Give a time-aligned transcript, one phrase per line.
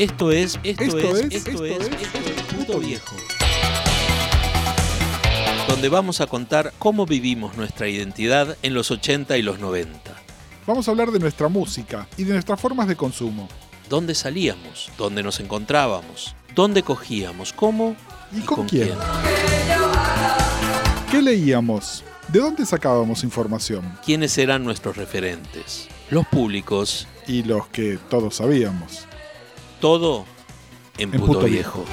[0.00, 3.16] Esto es, esto, Esto es, es, esto esto es, es, esto es Puto Viejo.
[5.68, 10.00] Donde vamos a contar cómo vivimos nuestra identidad en los 80 y los 90.
[10.66, 13.46] Vamos a hablar de nuestra música y de nuestras formas de consumo.
[13.90, 14.90] ¿Dónde salíamos?
[14.96, 16.34] ¿Dónde nos encontrábamos?
[16.54, 17.52] ¿Dónde cogíamos?
[17.52, 17.94] ¿Cómo?
[18.32, 18.94] ¿Y, con, quién?
[21.10, 22.04] ¿Qué leíamos?
[22.28, 23.98] ¿De dónde sacábamos información?
[24.02, 25.88] ¿Quiénes eran nuestros referentes?
[26.08, 27.06] Los públicos.
[27.26, 29.09] Y los que todos sabíamos.
[29.80, 30.26] Todo
[30.98, 31.86] en, En Puto, Puto Viejo.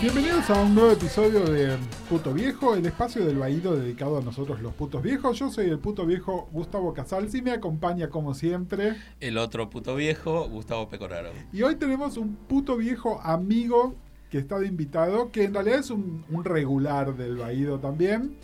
[0.00, 1.76] Bienvenidos a un nuevo episodio de
[2.08, 5.38] Puto Viejo, el espacio del Baído dedicado a nosotros los putos viejos.
[5.38, 8.96] Yo soy el puto viejo Gustavo Casals y me acompaña como siempre.
[9.20, 11.28] El otro puto viejo, Gustavo Pecoraro.
[11.52, 13.94] Y hoy tenemos un puto viejo amigo
[14.30, 18.38] que está de invitado, que en realidad es un, un regular del Baído también,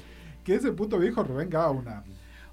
[0.44, 2.04] que es el puto viejo Rubén Gauna.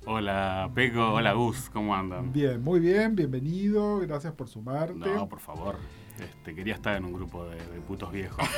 [0.06, 2.32] Hola Peco, hola Gus, ¿cómo andan?
[2.34, 4.96] Bien, muy bien, bienvenido, gracias por sumarte.
[4.96, 5.76] No, por favor.
[6.20, 8.46] Este, quería estar en un grupo de, de putos viejos.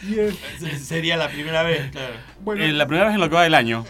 [0.00, 0.38] Y es,
[0.80, 2.14] Sería la primera vez, claro.
[2.44, 3.84] bueno, Eh, la primera vez en lo que va del año.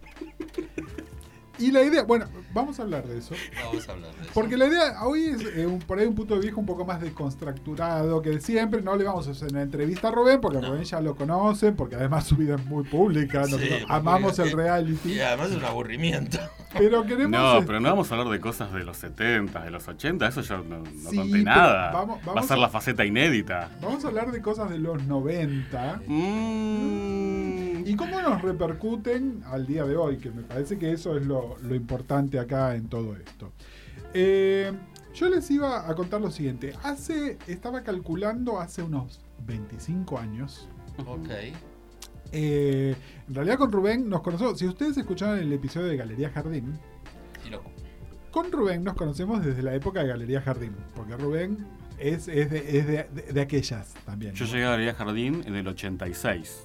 [1.58, 3.34] y la idea, bueno, vamos a hablar de eso.
[3.64, 4.30] Vamos a hablar de eso.
[4.34, 7.00] Porque la idea hoy es eh, un, por ahí un puto viejo un poco más
[7.00, 8.82] descontracturado que siempre.
[8.82, 10.68] No le vamos a hacer una entrevista a Rubén porque No.
[10.68, 13.44] Rubén ya lo conocen, porque además su vida es muy pública.
[13.44, 15.12] Sí, nosotros amamos el reality.
[15.14, 16.38] Y además es un aburrimiento.
[16.72, 17.30] Pero queremos.
[17.30, 20.28] No, este, pero no vamos a hablar de cosas de los 70, de los 80,
[20.28, 21.90] eso yo no, no Sí, conté nada.
[21.90, 23.70] vamos- Va a vamos ser a- la faceta inédita.
[23.82, 27.49] Vamos a hablar de cosas de los 90 Mm.
[27.86, 31.56] Y cómo nos repercuten al día de hoy, que me parece que eso es lo,
[31.62, 33.52] lo importante acá en todo esto.
[34.14, 34.72] Eh,
[35.14, 36.72] yo les iba a contar lo siguiente.
[36.82, 40.68] Hace, estaba calculando hace unos 25 años.
[41.06, 41.28] Ok.
[42.32, 42.94] Eh,
[43.28, 44.58] en realidad con Rubén nos conocemos.
[44.58, 46.78] Si ustedes escucharon el episodio de Galería Jardín,
[47.46, 47.62] Y lo-
[48.30, 50.72] con Rubén nos conocemos desde la época de Galería Jardín.
[50.94, 51.66] Porque Rubén
[51.98, 54.34] es, es de, es de- de- de aquellas también.
[54.34, 54.52] Yo ¿no?
[54.52, 56.62] llegué a Galería Jardín en el 86.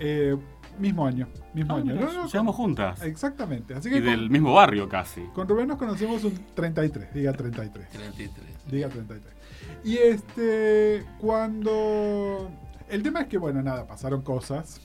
[0.00, 0.36] Eh,
[0.78, 1.28] mismo año.
[1.52, 1.94] Mismo Ah, año.
[1.94, 3.02] mira, No, no, llegamos con- juntas.
[3.02, 3.74] Exactamente.
[3.74, 5.22] Así que Y con, del mismo barrio casi.
[5.34, 7.12] con Rubén nos conocemos un 33.
[7.14, 7.88] Diga 33.
[7.90, 8.46] 33.
[8.70, 9.34] Diga 33.
[9.84, 12.50] Y este, cuando...
[12.88, 14.80] El tema es que, bueno, nada, pasaron cosas.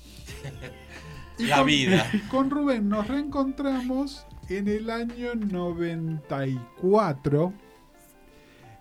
[1.37, 2.05] Y La vida.
[2.31, 7.53] Con Rubén nos reencontramos en el año 94,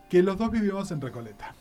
[0.08, 1.54] que los dos vivimos en Recoleta.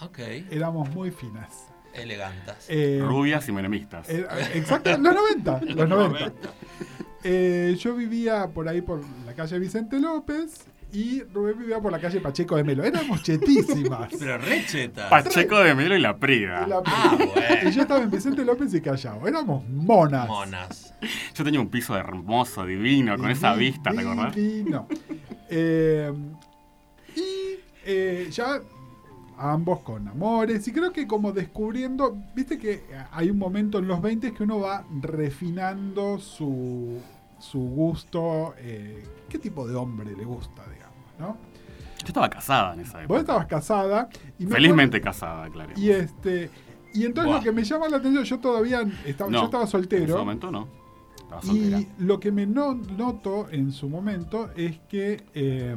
[0.00, 0.18] Ok.
[0.50, 1.67] Éramos muy finas.
[1.98, 2.64] Elegantas.
[2.68, 4.08] Eh, Rubias y menemistas.
[4.08, 5.60] eh, exacto, los 90.
[5.74, 6.32] Los 90.
[7.24, 11.98] Eh, yo vivía por ahí por la calle Vicente López y Rubén vivía por la
[11.98, 12.84] calle Pacheco de Melo.
[12.84, 14.08] Éramos chetísimas.
[14.18, 15.10] Pero recheta.
[15.10, 16.66] Pacheco de Melo y la Prida.
[16.66, 17.70] La- Ah, Y bueno.
[17.70, 19.26] yo estaba en Vicente López y Callao.
[19.26, 20.28] Éramos monas.
[20.28, 20.94] Monas.
[21.34, 24.34] Yo tenía un piso hermoso, divino, con esa vista, ¿te acordás?
[24.34, 24.86] Divino.
[25.50, 26.12] Eh,
[27.16, 28.60] y eh, ya
[29.38, 30.66] ambos con amores.
[30.68, 34.60] Y creo que como descubriendo, viste que hay un momento en los 20 que uno
[34.60, 36.98] va refinando su,
[37.38, 41.36] su gusto, eh, qué tipo de hombre le gusta, digamos, ¿no?
[42.00, 43.20] Yo estaba casada en esa Vos época.
[43.20, 45.72] estabas casada y Felizmente casada, claro.
[45.76, 46.48] y este
[46.94, 47.38] y entonces Buah.
[47.38, 50.16] lo que me llama la atención, yo todavía estaba, No, yo estaba En ese soltero.
[50.18, 50.68] momento no.
[51.16, 51.52] Estaba.
[51.52, 55.76] Y lo que me no- noto en su momento es que eh,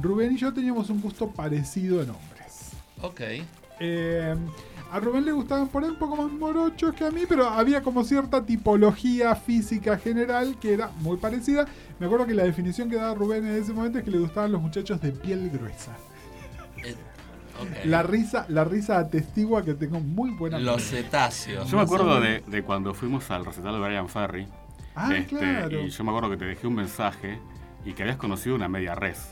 [0.00, 2.70] Rubén y yo teníamos un gusto parecido en hombres.
[3.00, 3.20] Ok.
[3.80, 4.34] Eh,
[4.90, 7.82] a Rubén le gustaban por ahí un poco más morochos que a mí, pero había
[7.82, 11.66] como cierta tipología física general que era muy parecida.
[11.98, 14.52] Me acuerdo que la definición que daba Rubén en ese momento es que le gustaban
[14.52, 15.96] los muchachos de piel gruesa.
[16.84, 16.94] Eh.
[17.84, 21.68] La risa, la risa atestigua que tengo muy buena Los cetáceos.
[21.68, 24.46] Yo me acuerdo de cuando fuimos al recital de Brian Ferry.
[24.98, 25.82] Ah, este, claro.
[25.82, 27.38] Y yo me acuerdo que te dejé un mensaje
[27.84, 29.28] y que habías conocido una media res.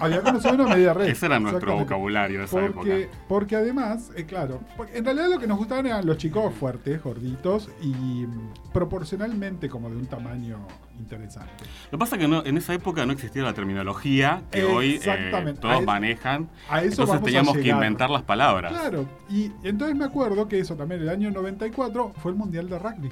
[0.00, 1.06] Había conocido una media red.
[1.08, 3.18] Ese era nuestro vocabulario de esa Porque, época.
[3.28, 7.02] porque además, eh, claro, porque en realidad lo que nos gustaban eran los chicos fuertes,
[7.02, 7.88] gorditos y
[8.26, 10.58] mm, proporcionalmente como de un tamaño
[10.98, 11.50] interesante.
[11.90, 15.00] Lo que pasa es que no- en esa época no existía la terminología que hoy
[15.04, 16.48] eh, todos A manejan.
[16.68, 18.72] A eso Entonces vamos a teníamos que inventar las palabras.
[18.72, 22.78] Claro, y entonces me acuerdo que eso también, el año 94, fue el Mundial de
[22.78, 23.10] Rugby.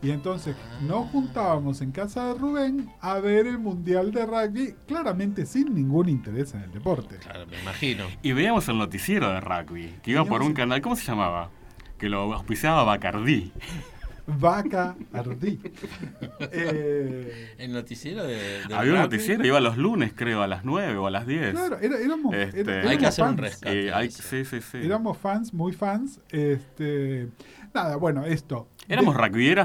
[0.00, 0.54] Y entonces
[0.86, 6.08] nos juntábamos en casa de Rubén a ver el Mundial de Rugby, claramente sin ningún
[6.08, 7.16] interés en el deporte.
[7.16, 8.04] Claro, me imagino.
[8.22, 11.50] Y veíamos el noticiero de rugby, que iba por un canal, ¿cómo se llamaba?
[11.98, 13.52] Que lo auspiciaba Bacardí.
[14.30, 15.58] Vaca Ardí.
[16.52, 18.36] Eh, El noticiero de.
[18.68, 21.52] de Había un noticiero, iba los lunes, creo, a las 9 o a las 10.
[21.52, 23.40] claro, era- éramos, Este, era- Hay éramos que hacer un fans.
[23.40, 23.92] rescate.
[23.94, 24.22] Hay- Sí.
[24.22, 24.78] sí, sí, sí.
[24.78, 26.20] Éramos fans, muy fans.
[26.30, 27.28] Este,
[27.74, 28.68] Nada, bueno, esto.
[28.88, 29.20] Éramos De-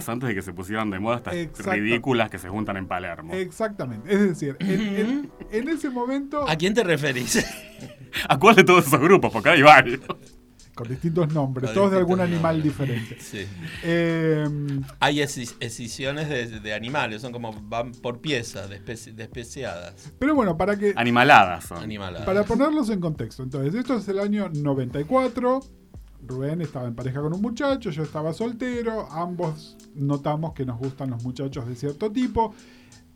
[0.10, 3.34] antes de que se pusieran de moda estas ridículas que se juntan en Palermo.
[3.34, 4.14] Exactamente.
[4.14, 7.46] Es decir, en, en- en ese momento, ¿A quién te referís?
[8.30, 9.32] ¿A cuál de todos esos grupos?
[9.32, 10.02] Porque hay varios.
[10.76, 12.64] con distintos nombres, Con todos de algún animal nombres.
[12.78, 13.18] diferente.
[13.20, 13.46] sí.
[13.84, 14.46] Eh,
[15.00, 20.12] Hay escis- escisiones de, de animales, son como van por pieza, despe- despreciadas.
[20.20, 21.78] pero bueno, para que Animaladas son.
[21.84, 22.26] Animaladas.
[22.26, 25.62] Para ponerlos en contexto, entonces, esto es el año 94.
[26.26, 31.10] Rubén estaba en pareja con un muchacho, yo estaba soltero, ambos notamos que nos gustan
[31.12, 32.54] los muchachos de cierto tipo.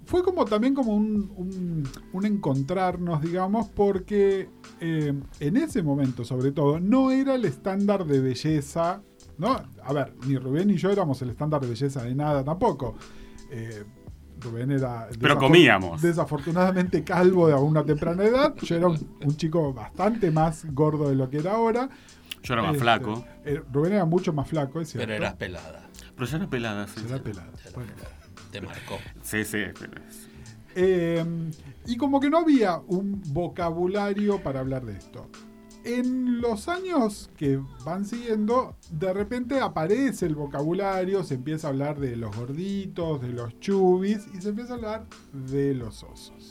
[0.05, 4.49] Fue como también como un, un- un encontrarnos, digamos, porque
[4.79, 9.01] eh, en ese momento, sobre todo, no era el estándar de belleza,
[9.37, 9.61] ¿no?
[9.83, 12.95] A ver, ni Rubén ni yo éramos el estándar de belleza de nada tampoco.
[13.51, 13.83] Eh,
[14.39, 15.07] Rubén era...
[15.19, 16.01] Pero comíamos.
[16.01, 18.55] Desafortunadamente calvo de una temprana edad.
[18.61, 21.89] Yo era un, un chico bastante más gordo de lo que era ahora.
[22.47, 23.25] Yo era más Este, flaco.
[23.43, 25.05] eh, Rubén era mucho más flaco, es cierto.
[25.07, 25.89] Pero eras pelada.
[26.15, 26.93] Pero yo era pelada, sí.
[26.99, 27.23] Era Bueno.
[27.23, 27.51] pelada.
[28.51, 28.97] Te marcó.
[29.21, 29.57] Sí, sí.
[29.77, 30.01] pero-
[30.75, 31.25] Eh,
[31.87, 35.27] y como que no había un vocabulario para hablar de esto.
[35.83, 41.99] En los años que van siguiendo, de repente aparece el vocabulario, se empieza a hablar
[41.99, 46.49] de los gorditos, de los chubis y se empieza a hablar de los osos.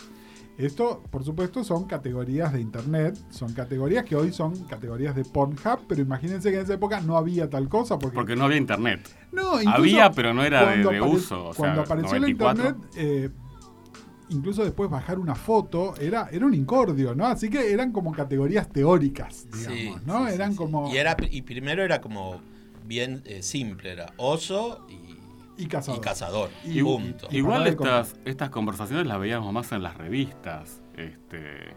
[0.58, 5.80] Esto, por supuesto, son categorías de internet, son categorías que hoy son categorías de Pornhub,
[5.86, 9.06] pero imagínense que en esa época no había tal cosa porque, Porque no había internet.
[9.32, 11.48] no, Había, pero no era de, uso.
[11.48, 12.62] O sea, cuando apareció 94.
[12.64, 13.30] la internet, eh,
[14.30, 17.26] incluso después bajar una foto era, era un incordio, ¿no?
[17.26, 20.26] Así que eran como categorías teóricas, digamos, Sí, ¿no?
[20.26, 20.56] sí, eran sí.
[20.56, 20.92] como...
[20.92, 22.40] Y, era, y primero era como
[22.86, 25.05] bien eh, simple, era oso y,
[25.56, 25.98] y cazador.
[25.98, 26.50] y cazador.
[26.64, 27.28] Y- punto.
[27.30, 30.82] y- Igual estas, estas conversaciones las veíamos más en las revistas.
[30.96, 31.74] Este,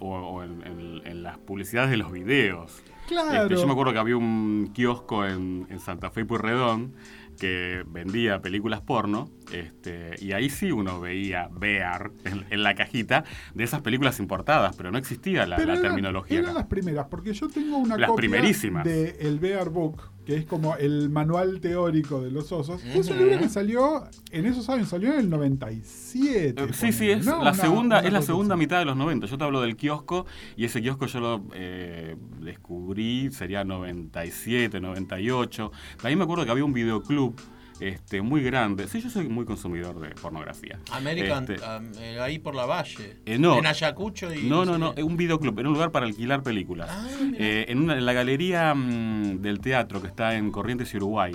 [0.00, 2.82] o, o en, en- en las publicidades de los videos.
[3.08, 3.42] Claro.
[3.44, 6.94] Este, yo me acuerdo que había un kiosco en, en Santa Fe y Purredón
[7.40, 13.24] que vendía películas porno, este, y ahí sí uno veía Bear en, en la cajita
[13.54, 16.38] de esas películas importadas, pero no existía la, Pero la eran- terminología.
[16.38, 16.58] Eran acá.
[16.60, 18.84] las primeras, porque yo tengo una Las copia primerísimas.
[18.84, 22.84] de el Bear Book, que es como el manual teórico de los osos.
[22.84, 26.62] Es un libro que salió en esos años, salió en el 97.
[26.64, 27.36] Eh, Sí, sí, es ¿no?
[27.36, 28.58] la Una- segunda, una es la segunda así.
[28.60, 29.26] mitad de los 90.
[29.26, 35.72] Yo te hablo del kiosco y ese kiosco yo lo eh, descubrí, sería 97, 98.
[35.96, 37.34] También me acuerdo que había un videoclub
[37.80, 38.86] este, muy grande.
[38.88, 40.78] Sí, yo soy muy consumidor de pornografía.
[40.92, 41.64] American, Este,
[42.00, 43.16] eh, ahí por la valle.
[43.26, 43.58] Eh, no.
[43.58, 44.44] En Ayacucho y.
[44.44, 46.88] no, no, no, un videoclub, era un lugar para alquilar películas.
[46.90, 47.06] Ah.
[47.38, 51.32] Eh, en, una- en la galería mm, del teatro que está en Corrientes y Uruguay,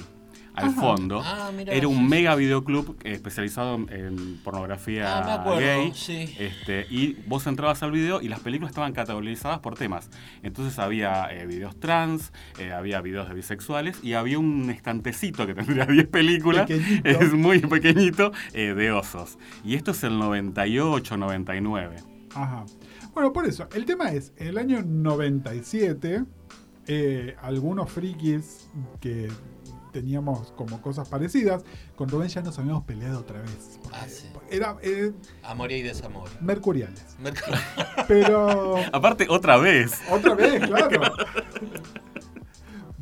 [0.55, 0.81] al Ajá.
[0.81, 5.59] fondo, Ah, era un sí, mega videoclub eh, especializado en, en pornografía Ah, me acuerdo,
[5.59, 5.91] gay.
[5.95, 6.35] sí.
[6.37, 10.09] Este, y vos entrabas al video y las películas estaban categorizadas por temas.
[10.43, 15.55] Entonces había eh, videos trans, eh, había videos de bisexuales y había un estantecito que
[15.55, 16.67] tendría 10 películas.
[16.67, 17.09] Pequeñito.
[17.09, 19.37] Es muy pequeñito, eh, de osos.
[19.63, 21.95] Y esto es el 98, 99.
[22.35, 22.65] Ajá.
[23.13, 26.23] Bueno, por eso, el tema es, en el año 97,
[26.87, 28.67] eh, algunos frikis
[28.99, 29.29] que
[29.91, 31.63] teníamos como cosas parecidas,
[31.95, 33.79] con Rubén ya nos habíamos peleado otra vez.
[33.93, 34.27] Ah, sí.
[34.49, 35.11] Era eh,
[35.43, 36.29] Amor y desamor.
[36.41, 37.15] mercuriales.
[37.21, 37.43] Merc-
[38.07, 41.13] Pero Aparte, otra vez, otra vez, claro.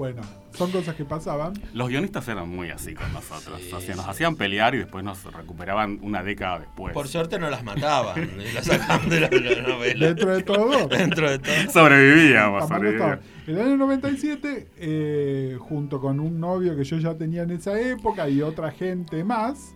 [0.02, 1.54] Bueno, son cosas que pasaban.
[1.76, 3.62] los guionistas eran muy así con nosotros.
[3.62, 6.92] Sí, O sea, nos hacían pelear y después nos recuperaban una década después.
[6.96, 8.28] Por suerte no las mataban.
[8.56, 10.08] las sacaban de la, la novela.
[10.08, 11.72] Dentro de todo, Dentro de todo.
[11.72, 12.68] Sobrevivíamos,
[13.46, 18.28] el año 97, eh, junto con un novio que yo ya tenía en esa época
[18.28, 19.76] y otra gente más,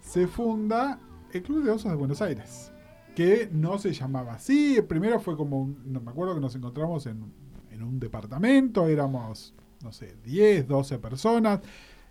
[0.00, 1.00] se funda
[1.32, 2.70] el Club de Osos de Buenos Aires.
[3.16, 4.80] Que no se llamaba así.
[4.88, 7.24] Primero fue como, un- no me acuerdo que nos encontramos en,
[7.78, 11.60] en un departamento, éramos, no sé, 10, 12 personas.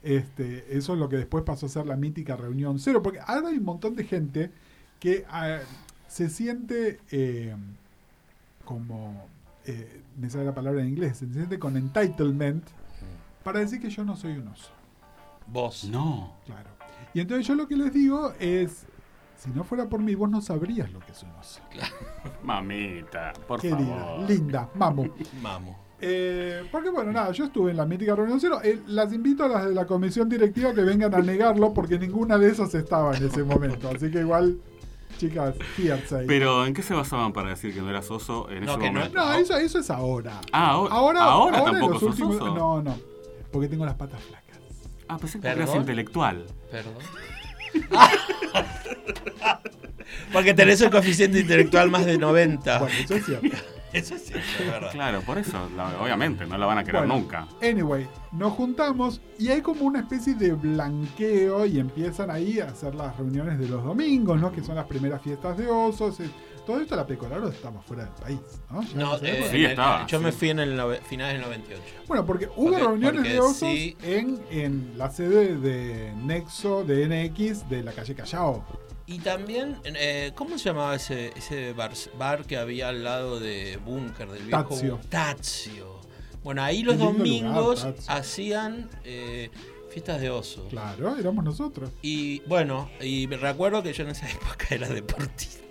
[0.02, 3.02] Este, eso es lo que después pasó a ser la mítica reunión cero.
[3.02, 4.52] Porque ahora hay un montón de gente
[5.00, 5.60] que ah,
[6.08, 7.56] se siente eh,
[8.64, 9.28] como,
[9.66, 12.64] eh, me sale la palabra en inglés, se siente con entitlement
[13.44, 14.72] para decir que yo no soy un oso.
[15.48, 15.86] Vos.
[15.86, 16.34] No.
[16.46, 16.70] Claro.
[17.14, 18.86] Y entonces yo lo que les digo es,
[19.38, 21.62] si no fuera por mí, vos no sabrías lo que es un oso.
[22.44, 24.30] Mamita, por Querida, favor.
[24.30, 25.08] linda, mamu.
[25.42, 25.88] Mamo.
[26.00, 28.60] Eh, porque bueno, nada, yo estuve en la mítica reunión cero.
[28.64, 32.38] Eh, las invito a las de la comisión directiva que vengan a negarlo porque ninguna
[32.38, 33.90] de esas estaba en ese momento.
[33.90, 34.60] Así que igual,
[35.18, 36.28] chicas, hearsay.
[36.28, 38.92] Pero, ¿en qué se basaban para decir que no eras oso en No, ese que
[38.92, 39.20] no- momento?
[39.20, 40.40] No, eso, eso es ahora.
[40.52, 42.54] Ah, ahora, Ahora, ahora, tampoco los sos últimos- oso.
[42.56, 42.96] No, no.
[43.52, 44.60] Porque tengo las patas flacas.
[45.08, 46.46] Ah, pensé que intelectual.
[46.70, 46.94] Perdón.
[50.32, 52.80] Porque tenés el coeficiente intelectual más de 90.
[52.80, 53.48] Bueno, eso es cierto.
[53.94, 54.32] Eso es
[54.70, 54.92] verdad.
[54.92, 55.58] Claro, por eso,
[56.02, 57.16] obviamente, no la van a querer Bueno.
[57.16, 57.48] nunca.
[57.62, 62.94] Anyway, nos juntamos y hay como una especie de blanqueo y empiezan ahí a hacer
[62.96, 64.52] las reuniones de los domingos, ¿no?
[64.52, 66.20] Que son las primeras fiestas de osos.
[66.68, 68.84] Todo esto la Pecoraro estamos fuera del país, ¿no?
[68.84, 69.48] Ya No, eh.
[69.50, 71.82] Sí, estaba, yo me fui en el nove- finales del 98.
[72.08, 73.98] Bueno, porque hubo Porque- reuniones porque de osos sí.
[74.04, 78.64] en, en la sede de Nexo, de NX, de la calle Callao.
[79.06, 83.78] Y también, eh, ¿cómo se llamaba ese, ese bar, bar que había al lado de
[83.86, 85.00] Búnker del viejo Tazio.
[85.10, 86.02] Tazio.
[86.44, 89.50] Bueno, ahí los domingos lugar, hacían eh,
[89.90, 90.68] fiestas de oso.
[90.70, 91.92] Claro, éramos nosotros.
[92.02, 95.64] Y bueno, y me recuerdo que yo en esa época era deportista.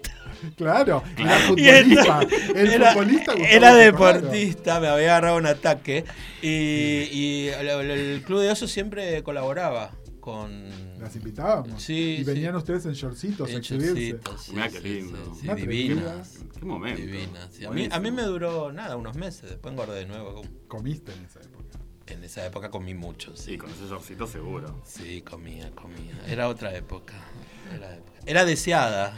[0.56, 2.20] Claro, era futbolista.
[2.54, 6.04] El era, futbolista era deportista, me había agarrado un ataque.
[6.42, 6.48] Y,
[7.12, 9.92] y el, el Club de Oso siempre colaboraba
[10.26, 10.98] con.
[10.98, 11.80] Las invitábamos.
[11.80, 12.58] Sí, y venían sí.
[12.58, 14.18] ustedes en shortcitos a en exhibirse.
[14.38, 15.18] sí, Mirá qué lindo.
[15.34, 16.38] sí, sí, Una divinas.
[16.58, 17.00] Qué momento.
[17.00, 17.48] Divinas.
[17.52, 17.64] sí.
[17.64, 19.50] A, mí, a me duró nada, unos meses.
[19.50, 20.42] Después engordé de nuevo.
[20.66, 21.78] Comiste en esa época.
[22.08, 23.52] En esa época comí mucho, sí.
[23.52, 24.82] Sí, con ese shortcito seguro.
[24.84, 26.20] Sí, comía, comía.
[26.26, 27.14] Era otra época.
[27.72, 28.18] Era, época.
[28.26, 29.16] Era deseada.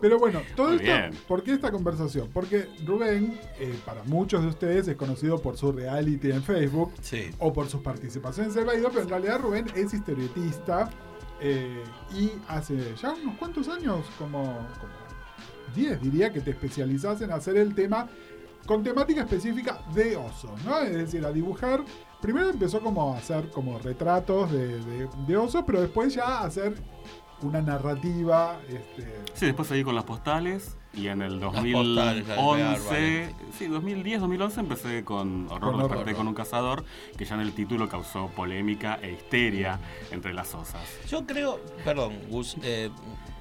[0.00, 1.10] Pero bueno, todo Muy esto, bien.
[1.28, 2.28] ¿por qué esta conversación?
[2.32, 7.30] Porque Rubén, eh, para muchos de ustedes, es conocido por su reality en Facebook Sí.
[7.38, 10.90] o por sus participaciones en el baile, pero en realidad Rubén es historietista
[11.40, 11.82] eh,
[12.16, 14.92] y hace ya unos cuantos años, como, como
[15.74, 18.08] 10 diría, que te especializás en hacer el tema
[18.66, 20.78] con temática específica de oso, ¿no?
[20.78, 21.84] Es decir, a dibujar.
[22.22, 26.44] Primero empezó como a hacer como retratos de, de, de osos, pero después ya a
[26.46, 26.74] hacer
[27.44, 28.58] una narrativa.
[28.68, 33.32] Este, Sí, después seguí con las postales y en el postales, las de 2011, Bear,
[33.58, 36.16] sí, 2010, 2011 empecé con Horror Con Desperté Horror.
[36.16, 36.84] con un cazador,
[37.16, 39.80] que ya en el título causó polémica e histeria
[40.12, 40.82] entre las osas.
[41.08, 42.90] Yo creo, perdón, Gus, eh,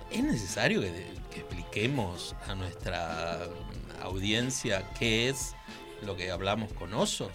[0.09, 0.91] ¿es necesario que,
[1.31, 3.39] que expliquemos a nuestra
[4.01, 5.55] audiencia qué es
[6.03, 7.29] lo que hablamos con osos?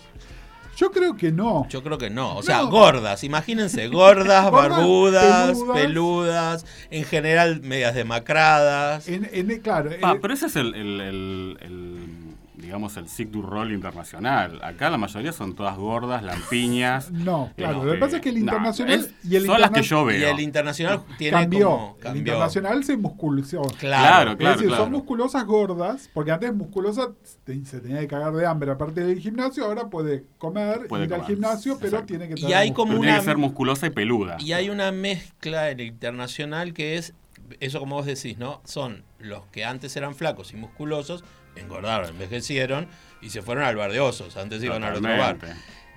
[0.79, 1.67] Yo creo que no.
[1.69, 2.37] Yo creo que no.
[2.37, 2.71] O sea, No.
[2.71, 5.77] gordas, imagínense, gordas, Gordas, barbudas, peludas.
[5.77, 6.67] peludas.
[6.91, 9.09] en general medias demacradas.
[9.09, 12.28] En, en- claro, Ah, eh, pero ese es el, el- el- el,
[12.69, 14.61] digamos, el Sick du Roll internacional.
[14.63, 17.11] Acá la mayoría son todas gordas, lampiñas.
[17.13, 17.83] no, claro.
[17.85, 19.83] Lo que eh, pasa es que el no, internacional es- y el son las que
[19.83, 20.31] yo Y veo.
[20.35, 21.69] el internacional tiene cambió.
[21.69, 21.97] como...
[22.05, 23.63] El internacional se musculizó.
[23.79, 24.83] Claro, Claro, es decir, claro.
[24.85, 27.09] son musculosas gordas, porque antes musculosa
[27.47, 31.21] se tenía que cagar de hambre aparte del gimnasio, ahora puede comer, Puede ir al
[31.21, 32.07] comer, gimnasio, pero exacto.
[32.07, 32.77] tiene que Y tener hay músculo.
[32.85, 34.37] como Pero tiene una- que ser musculosa y peluda.
[34.41, 37.15] Y hay una mezcla en el internacional que es,
[37.61, 38.61] eso como vos decís, ¿no?
[38.65, 41.25] Son los que antes eran flacos y musculosos,
[41.61, 42.87] engordaron, envejecieron
[43.21, 45.39] y se fueron al bar de osos, antes iban al otro bar.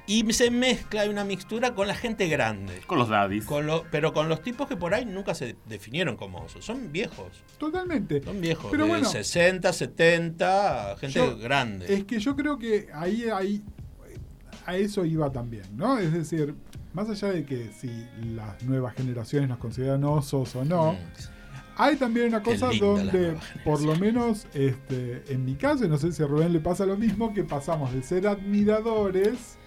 [0.08, 2.82] Y se mezcla, hay una mixtura con la gente grande.
[2.88, 3.46] Con los daddies.
[3.46, 6.66] Con lo, pero con los tipos que por ahí nunca se definieron como osos.
[6.66, 7.44] Son viejos.
[7.60, 8.22] Totalmente.
[8.22, 8.72] Son viejos.
[8.72, 9.08] Pero de bueno.
[9.08, 11.94] 60, 70, gente Yo- grande.
[11.94, 13.64] Es que yo creo que ahí, ahí
[14.66, 15.98] a eso iba también, ¿no?
[16.00, 16.56] Es decir,
[16.94, 20.98] más allá de que si las nuevas generaciones nos consideran osos o no, Mm.
[21.84, 26.12] Hay también una cosa donde, por lo menos este, en mi caso, y no sé
[26.12, 29.58] si a Rubén le pasa lo mismo, que pasamos de ser admiradores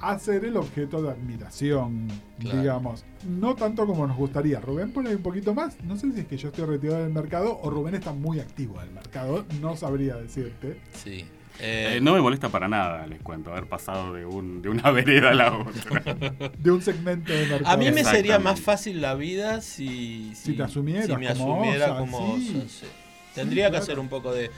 [0.00, 2.58] a ser el objeto de admiración, Claro.
[2.60, 3.04] digamos.
[3.28, 4.58] No tanto como nos gustaría.
[4.58, 5.76] Rubén pone un poquito más.
[5.84, 8.80] No sé si es que yo estoy retirado del mercado o Rubén está muy activo
[8.80, 9.44] del mercado.
[9.60, 10.80] No sabría decirte.
[10.92, 11.26] Sí.
[11.60, 14.90] Eh, Eh, no me molesta para nada, les cuento, haber pasado de, un, de una
[14.92, 16.14] vereda a la otra.
[16.58, 17.68] De un segmento de mercado.
[17.70, 21.54] A mí me sería más fácil la vida si, Si te asumieras si me como
[21.62, 22.56] asumiera osa, como sí.
[22.56, 22.86] osa, sí.
[23.34, 24.50] Tendría que hacer un poco de,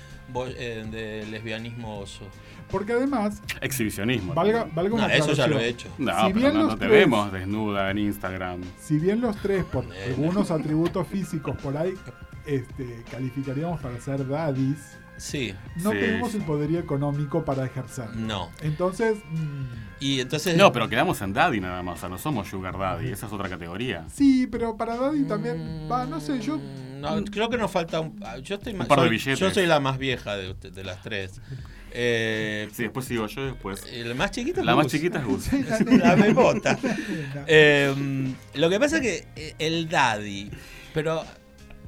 [0.57, 2.27] eh, de lesbianismo oso.
[2.71, 4.33] Porque además, Exhibicionismo.
[4.33, 5.89] valga, valga una No, eso ya lo he hecho.
[5.99, 8.61] No, Si pero bien no, los no te tres- vemos desnuda en Instagram.
[8.81, 11.93] Si bien los tres, por algunos atributos físicos por ahí,
[12.47, 14.79] este, calificaríamos para ser daddies,
[15.19, 18.15] Sí, no Sí, tenemos el poderío económico para ejercer.
[18.17, 18.51] no.
[18.63, 19.65] Entonces, mm,
[20.01, 20.57] Y entonces.
[20.57, 23.33] No, pero quedamos en daddy nada más, o sea, no somos sugar daddy, esa es
[23.33, 24.05] otra categoría.
[24.13, 26.57] sí, pero para daddy también, va, no sé, yo...
[26.59, 28.19] Mm, No, creo que nos falta un.
[28.25, 28.87] ah, Yo estoy más.
[28.89, 29.39] par de soy- billetes.
[29.39, 31.41] Yo soy la más vieja de, usted- de las tres.
[31.95, 33.85] Eh, Sí, después sigo yo, después...
[33.93, 35.53] el más chiquito es La más chiquita es Gus.
[36.03, 36.79] La bebota.
[37.47, 40.51] Eh, lo que pasa es que eh, el daddy,
[40.95, 41.25] pero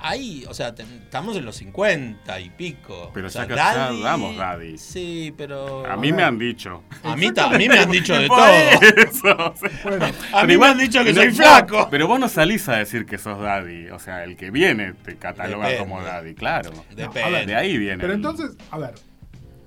[0.06, 3.10] ahí, o sea, estamos en los 50 y pico.
[3.14, 4.78] Pero O sea, ya que- ya damos daddy.
[4.78, 5.84] Sí, pero.
[5.90, 6.82] A mí me han dicho.
[7.02, 8.46] A mí, ta- a mí me han dicho de todo.
[8.46, 11.88] eso, o sea, Bueno, A mí me han dicho que no, soy no, flaco.
[11.90, 13.88] Pero vos no salís a decir que sos daddy.
[13.90, 15.78] O sea, el que viene te cataloga Depende.
[15.90, 16.70] como daddy, claro.
[16.94, 17.30] Depende.
[17.30, 17.98] ver, De ahí viene.
[17.98, 18.94] Pero el- entonces, a ver,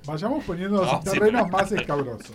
[0.05, 1.11] vayamos poniéndonos No, en sí.
[1.11, 2.31] terrenos más escabrosos.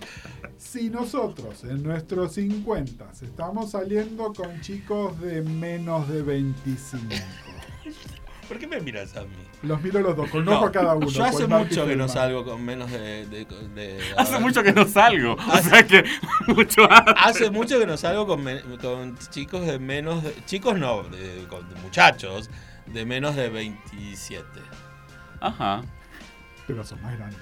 [0.59, 7.14] Si nosotros en nuestros 50 estamos saliendo con chicos de menos de 25,
[8.48, 9.28] ¿Por qué me miras a mí?
[9.62, 11.06] Los miro los dos, con No, ojo a cada uno.
[11.08, 13.24] Yo hace mucho que no salgo con menos de.
[13.26, 14.40] de- de- Hace ver.
[14.40, 15.34] mucho que no salgo.
[15.34, 16.04] O Hace- sea que
[16.48, 17.14] mucho antes.
[17.16, 18.44] Hace mucho que no salgo con,
[18.80, 20.22] con chicos de menos.
[20.24, 22.50] de- chicos no, de- con muchachos
[22.86, 24.44] de menos de 27.
[25.40, 25.82] Ajá.
[26.66, 27.40] Pero son más grandes.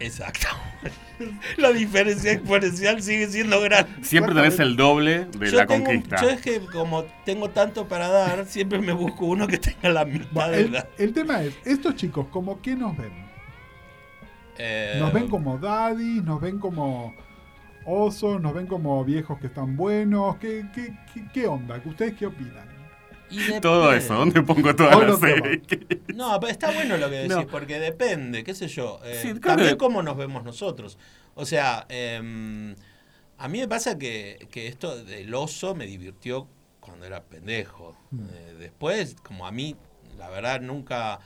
[0.00, 0.48] Exacto.
[1.56, 3.90] La diferencia exponencial sigue siendo grande.
[4.02, 6.20] Siempre tenés el doble de Yo la tengo conquista.
[6.20, 10.04] yo es que como tengo tanto para dar, siempre me busco uno que tenga la
[10.04, 10.88] mitad de el, la.
[10.98, 13.12] el tema es, estos chicos, ¿como qué nos ven?
[14.58, 17.14] Eh, Nos ven como daddy, nos ven como
[17.86, 20.36] osos, nos ven como viejos que están buenos.
[20.36, 21.80] ¿Qué, qué, qué, qué onda?
[21.84, 22.68] ¿Ustedes qué opinan?
[23.30, 23.60] Y depende.
[23.60, 25.62] Todo eso, ¿dónde pongo toda la no serie?
[26.14, 27.46] No, pero está bueno lo que decís, No.
[27.46, 29.00] porque depende, qué sé yo.
[29.04, 30.98] eh, Sí, también cómo nos vemos nosotros.
[31.34, 32.74] O sea, em,
[33.38, 36.46] a mí me pasa que, que esto del oso me divirtió
[36.80, 37.96] cuando era pendejo.
[38.10, 38.24] Mm.
[38.32, 39.74] Eh, después, como a mí,
[40.18, 41.18] la verdad, nunca,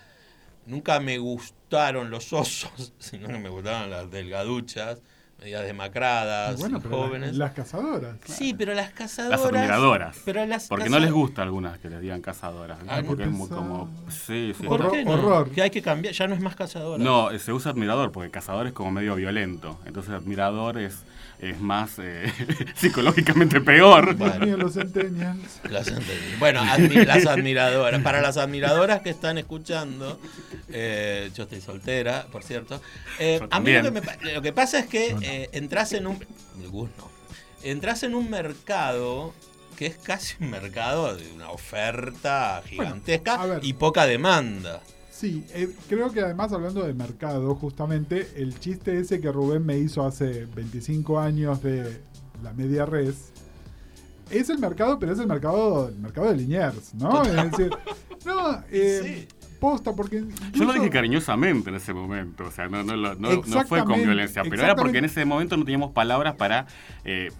[0.67, 5.02] nunca me gustaron los osos, sino que me gustaban las delgaduchas,
[5.38, 7.30] medias demacradas, bueno, pero jóvenes.
[7.30, 8.16] las, las cazadoras.
[8.25, 9.40] Sí, pero las cazadoras...
[9.40, 10.16] Las admiradoras.
[10.25, 12.83] Pero las Porque no les gusta algunas que les digan cazadoras.
[12.83, 12.90] ¿no?
[12.92, 13.88] Ah, porque es muy como.
[14.09, 14.66] Sí, sí.
[14.66, 15.12] ¿Por Horror- qué no?
[15.12, 15.50] horror.
[15.50, 17.02] Que hay que cambiar, ya no es más cazadora.
[17.02, 19.78] No, se usa admirador porque cazador es como medio violento.
[19.87, 21.04] Entonces admirador es,
[21.40, 22.33] es más eh,
[22.75, 24.14] psicológicamente peor.
[24.16, 24.35] Bueno.
[24.35, 25.61] Dios mío, los centennials.
[26.38, 28.02] Bueno, admi- las admiradoras.
[28.02, 30.21] Para las admiradoras que están escuchando,
[30.68, 32.80] eh, yo estoy soltera, por cierto.
[33.18, 36.25] eh, a mí lo que, me lo que pasa es que eh, entras en un.
[36.71, 37.09] Gus no.
[37.62, 39.35] Entras en un mercado
[39.76, 44.80] que es casi un mercado de una oferta gigantesca y poca demanda.
[45.19, 49.77] Sí, eh, creo que además hablando de mercado, justamente el chiste ese que Rubén me
[49.77, 52.01] hizo hace 25 años de
[52.41, 53.33] la media res,
[54.30, 57.23] es el mercado, pero es el mercado, el mercado de Liniers, ¿no?
[57.23, 57.70] Es decir,
[58.26, 59.26] no, eh,
[59.61, 60.25] posta, porque...
[60.52, 63.97] Yo lo dije cariñosamente en ese momento, o sea, no, no, no- no fue con
[64.02, 66.66] violencia, pero era porque en ese momento no teníamos palabras para
[67.04, 67.30] eh,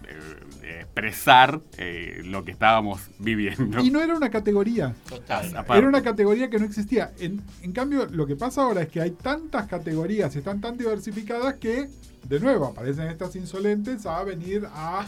[0.63, 3.79] eh, expresar eh, lo que estábamos viviendo.
[3.81, 4.93] Y no era una categoría.
[5.07, 5.47] Total.
[5.55, 5.77] Aparte.
[5.79, 7.13] Era una categoría que no existía.
[7.19, 10.77] En, en cambio, lo que pasa ahora es que hay tantas categorías y están tan
[10.77, 11.89] diversificadas que,
[12.27, 15.05] de nuevo, aparecen estas insolentes a venir a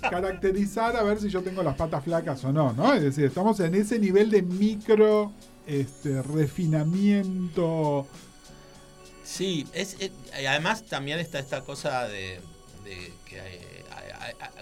[0.00, 2.94] caracterizar a ver si yo tengo las patas flacas o no, ¿no?
[2.94, 5.32] Es decir, estamos en ese nivel de micro
[5.66, 8.06] este, refinamiento.
[9.24, 12.40] Sí, es, es- y además también está esta cosa de,
[12.84, 13.84] de que eh,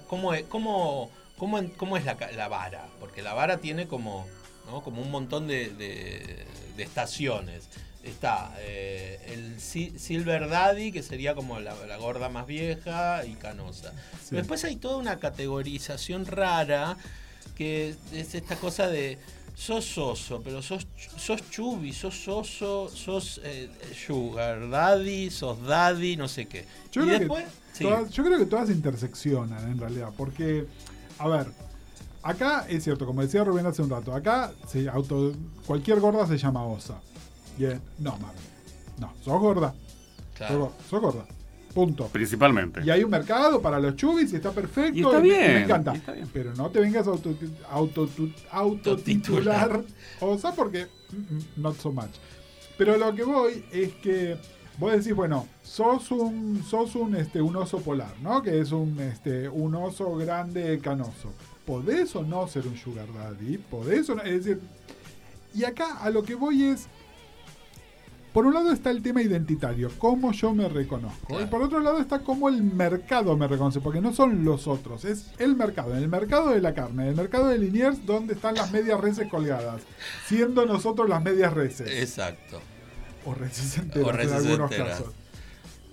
[0.09, 4.27] cómo, es- cómo, cómo, cómo es la, la vara, porque la vara tiene como,
[4.71, 4.83] ¿no?
[4.83, 7.69] como un montón de- de estaciones.
[8.07, 13.35] Está eh, el Si- Silver Daddy, que sería como la, la gorda más vieja y
[13.35, 13.93] canosa.
[14.25, 14.37] Sí.
[14.37, 16.97] Después hay toda una categorización rara
[17.57, 19.19] que es esta cosa de
[19.57, 23.71] sos oso, pero sos, sos chubi, sos oso, sos eh,
[24.07, 26.67] sugar daddy, sos daddy, no sé qué.
[26.93, 30.67] Yo y creo, después, que sí, todas, yo creo que todas interseccionan en realidad, porque,
[31.19, 31.47] a ver,
[32.23, 35.33] acá es cierto, como decía Rubén hace un rato, acá se auto,
[35.67, 37.01] cualquier gorda se llama osa.
[37.99, 38.39] No, mami.
[38.99, 39.69] No, sos gorda.
[39.71, 40.73] Sos, claro.
[40.89, 41.27] sos gorda.
[41.75, 42.07] Punto.
[42.09, 42.81] Principalmente.
[42.85, 44.97] Y hay un mercado para los chubis y está perfecto.
[44.99, 45.93] Y está me- bien, Me encanta.
[45.95, 46.29] y está bien.
[46.33, 47.37] Pero no te vengas a auto,
[47.71, 48.09] auto,
[48.51, 49.83] autotitular
[50.21, 52.11] osa porque mm, mm, not so much.
[52.79, 54.37] Pero lo que voy es que
[54.79, 58.43] vos decís, bueno, sos un, sos un, este, un oso polar, ¿no?
[58.43, 61.33] Que es un, este, un oso grande canoso.
[61.67, 63.59] ¿Podés o no ser un sugar daddy?
[63.59, 64.23] ¿Podés o no?
[64.23, 64.61] Es decir,
[65.55, 66.87] y acá a lo que voy es,
[68.37, 71.27] por un lado está el tema identitario, cómo yo me reconozco.
[71.29, 71.43] Claro.
[71.43, 75.07] Y por otro lado está cómo el mercado me reconoce, porque no son los otros,
[75.07, 75.97] es el mercado.
[75.97, 79.01] En el mercado de la carne, en el mercado de Liniers, donde están las medias
[79.01, 79.81] reses colgadas,
[80.27, 81.89] siendo nosotros las medias reses.
[81.91, 82.61] Exacto.
[83.25, 84.99] o reses enteras O reses en algunos enteras.
[84.99, 85.15] casos.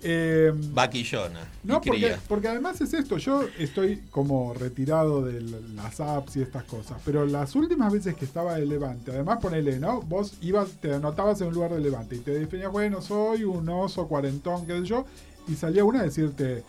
[0.04, 1.40] Eh, Vaquillona.
[1.64, 2.20] no, porque, cría.
[2.28, 7.26] porque además es esto, yo estoy como retirado de las apps y estas cosas, pero
[7.26, 10.02] las últimas veces que estaba de Levante, además ponele, ¿no?
[10.02, 13.68] Vos ibas, te anotabas en un lugar de Levante y te definías, bueno, soy un
[13.70, 15.06] oso cuarentón, qué sé yo,
[15.48, 16.64] y salía una a decirte,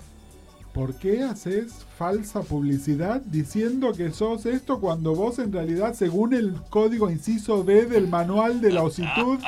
[0.72, 6.54] ¿por qué haces falsa publicidad diciendo que sos esto cuando vos en realidad, según el
[6.70, 9.38] código inciso B del manual de la ositud,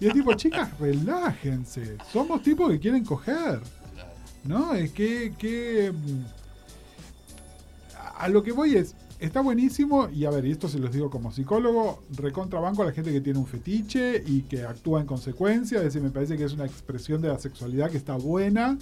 [0.00, 3.60] y es tipo, chicas, relájense, somos tipos que quieren coger.
[4.44, 4.74] ¿No?
[4.74, 6.24] Es que, que, mm,
[8.18, 11.10] a lo que voy es, está buenísimo, y a ver, y esto se los digo
[11.10, 15.78] como psicólogo, recontrabanco a la gente que tiene un fetiche y que actúa en consecuencia,
[15.78, 18.78] es decir, me parece que es una expresión de la sexualidad que está buena,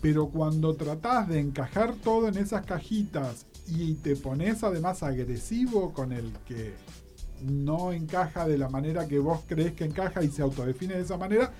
[0.00, 6.12] pero cuando tratás de encajar todo en esas cajitas y te pones además agresivo con
[6.12, 6.74] el que
[7.42, 11.16] no encaja de la manera que vos crees que encaja y se autodefine de esa
[11.16, 11.52] manera,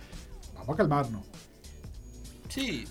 [0.55, 1.23] vamos a calmarnos.
[2.49, 2.87] Sí.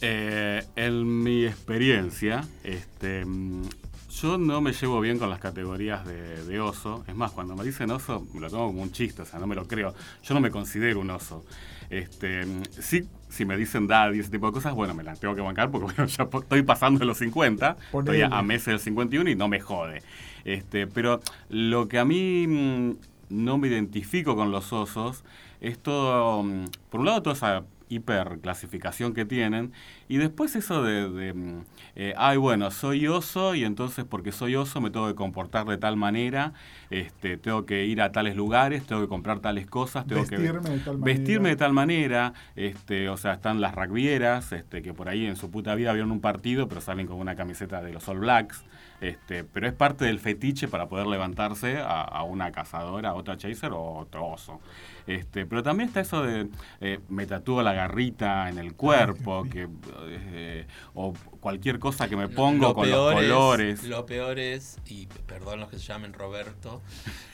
[0.00, 3.62] Eh, en mi experiencia, este, mm,
[4.10, 7.04] yo no me llevo bien con las categorías de, de oso.
[7.06, 9.46] Es más, cuando me dicen oso, me lo tomo como un chiste, o sea, no
[9.46, 9.94] me lo creo.
[10.22, 11.44] Yo no me considero un oso.
[11.90, 15.20] Este, mm, sí, si me dicen daddy y ese tipo de cosas, bueno, me las
[15.20, 18.18] tengo que bancar porque bueno, ya estoy pasando de los 50, Ponele.
[18.18, 20.02] estoy a, a meses del 51 y no me jode.
[20.44, 22.92] Este, pero lo que a mí mm,
[23.30, 25.24] no me identifico con los osos
[25.60, 29.72] es todo, mm, por un lado, toda esa hiperclasificación que tienen
[30.08, 31.64] y después eso de, de, mm,
[31.96, 35.76] eh, ay bueno soy oso y entonces porque soy oso me tengo que comportar de
[35.76, 36.52] tal manera
[36.90, 40.70] este tengo que ir a tales lugares tengo que comprar tales cosas tengo que Vestirme
[40.70, 41.18] de tal manera.
[41.18, 45.36] vestirme de tal manera, este, o sea, están las rugbyeras, este, que por ahí en
[45.36, 48.64] su puta vida vieron un partido, pero salen con una camiseta de los All Blacks,
[49.00, 53.36] este, pero es parte del fetiche para poder levantarse a, a una cazadora, a otra
[53.36, 54.60] chaser o otro oso.
[55.06, 56.48] Este, pero también está eso de
[56.80, 59.68] eh, me tatúo la garrita en el cuerpo, que,
[60.08, 63.84] eh, o cualquier cosa que me pongo Lo con los es- colores.
[63.84, 66.80] lo peor es, y perdón los que se llamen Roberto,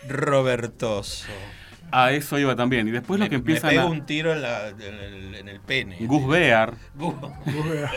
[0.08, 1.26] Robertoso.
[1.92, 2.88] A eso iba también.
[2.88, 3.86] Y después lo me, que me empiezan pego a...
[3.86, 5.98] un tiro en, la- en el, en el pene.
[6.00, 7.90] Gus Bear, Gu-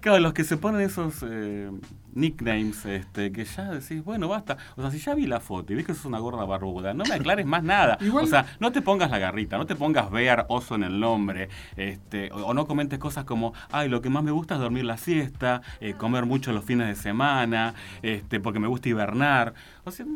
[0.00, 1.70] Claro, los que se ponen esos eh,
[2.14, 4.56] nicknames, este, que ya decís, bueno, basta.
[4.76, 7.04] O sea, si ya vi la foto y ves que es una gorda barbuda, no
[7.04, 7.98] me aclares más nada.
[8.00, 10.98] Igual- O sea, no te pongas la garrita, no te pongas Bear oso en el
[11.00, 14.60] nombre, este, o, o no comentes cosas como, ay, lo que más me gusta es
[14.60, 19.54] dormir la siesta, eh, comer mucho los fines de semana, este, porque me gusta hibernar.
[19.84, 20.06] O sea,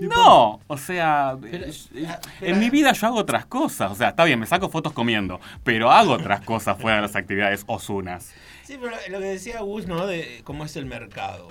[0.00, 1.72] no, o sea, eh,
[2.08, 3.90] ah, pero- en mi vida yo hago otras cosas.
[3.92, 7.16] O sea, está bien, me saco fotos comiendo, pero hago otras cosas fuera de las
[7.16, 8.32] actividades osunas.
[8.70, 10.06] Sí, pero lo que decía Gus, ¿no?
[10.06, 11.48] De cómo es el mercado.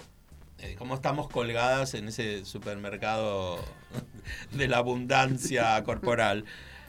[0.60, 3.60] Eh, cómo estamos colgadas en ese supermercado
[4.54, 6.46] de la abundancia corporal.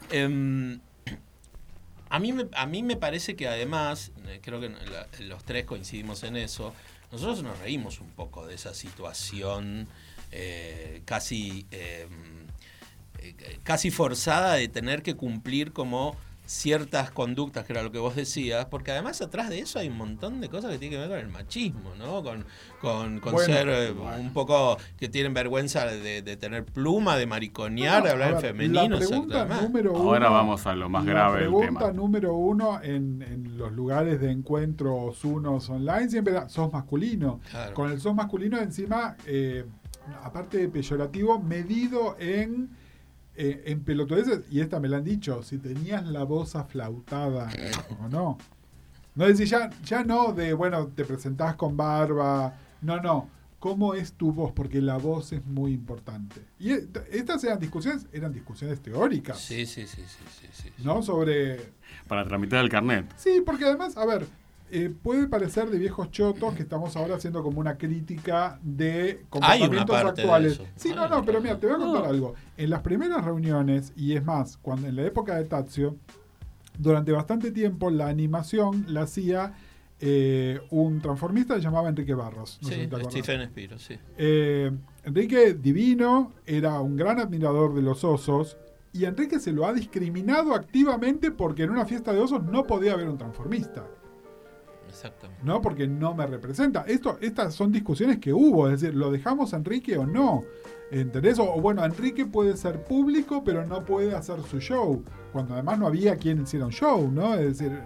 [0.09, 0.79] Em,
[2.09, 5.65] a, mí me, a mí me parece que además, eh, creo que la- los tres
[5.65, 6.73] coincidimos en eso,
[7.11, 9.89] nosotros nos reímos un poco de esa situación
[10.31, 12.47] eh, casi, em,
[13.63, 16.15] casi forzada de tener que cumplir como
[16.51, 19.97] ciertas conductas, que era lo que vos decías, porque además atrás de eso hay un
[19.97, 22.21] montón de cosas que tienen que ver con el machismo, ¿no?
[22.21, 22.45] Con,
[22.81, 24.17] con, con Bueno, ser eh, bueno.
[24.21, 28.89] un poco que tienen vergüenza de, de tener pluma, de mariconear, de hablar en femenino.
[28.89, 29.63] La pregunta exactamente.
[29.63, 30.01] número uno.
[30.01, 31.91] Ahora vamos a lo más la grave del pregunta tema.
[31.93, 37.39] número uno en, en los lugares de encuentros unos online siempre era, sos masculino.
[37.49, 37.73] Claro.
[37.73, 39.65] Con el sos masculino encima, eh,
[40.21, 42.69] aparte de peyorativo, medido en,
[43.35, 47.49] eh, en pelotudeces, y esta me la han dicho, si tenías la voz aflautada
[47.99, 48.37] o no.
[49.15, 53.29] No decir, ya, ya no de, bueno, te presentás con barba, no, no.
[53.59, 54.51] ¿Cómo es tu voz?
[54.53, 56.41] Porque la voz es muy importante.
[56.57, 60.69] Y e- estas eran discusiones, eran discusiones teóricas, Sí, sí, sí, sí, sí, sí.
[60.83, 61.03] ¿no?
[61.03, 61.59] Sobre
[62.07, 63.05] Para tramitar el carnet.
[63.17, 64.25] Sí, porque además, a ver,
[64.71, 69.87] eh, puede parecer de viejos chotos que estamos ahora haciendo como una crítica de comportamientos
[70.03, 70.61] de actuales.
[70.75, 72.09] Sí, Hay no, no, pero mira, te voy a contar No.
[72.09, 72.33] algo.
[72.57, 75.95] En las primeras reuniones, y es más, cuando en la época de Tazio,
[76.77, 79.53] durante bastante tiempo la animación la hacía
[79.99, 82.57] eh, un transformista que se llamaba Enrique Barros.
[82.63, 82.89] No Sí.
[83.09, 83.95] Stephen Spiro, sí.
[84.17, 84.71] Eh,
[85.03, 88.57] Enrique Divino era un gran admirador de los osos
[88.93, 92.93] y Enrique se lo ha discriminado activamente porque en una fiesta de osos no podía
[92.93, 93.85] haber un transformista,
[95.05, 95.43] Exactamente.
[95.43, 95.61] ¿no?
[95.61, 96.83] Porque no me representa.
[96.87, 100.43] Esto, estas son discusiones que hubo, es decir, ¿lo dejamos a Enrique o no?
[100.91, 101.39] ¿Entendés?
[101.39, 105.87] O, bueno, Enrique puede ser público pero no puede hacer su show, cuando además no
[105.87, 107.33] había quien hiciera un show, ¿no?
[107.35, 107.79] Es decir,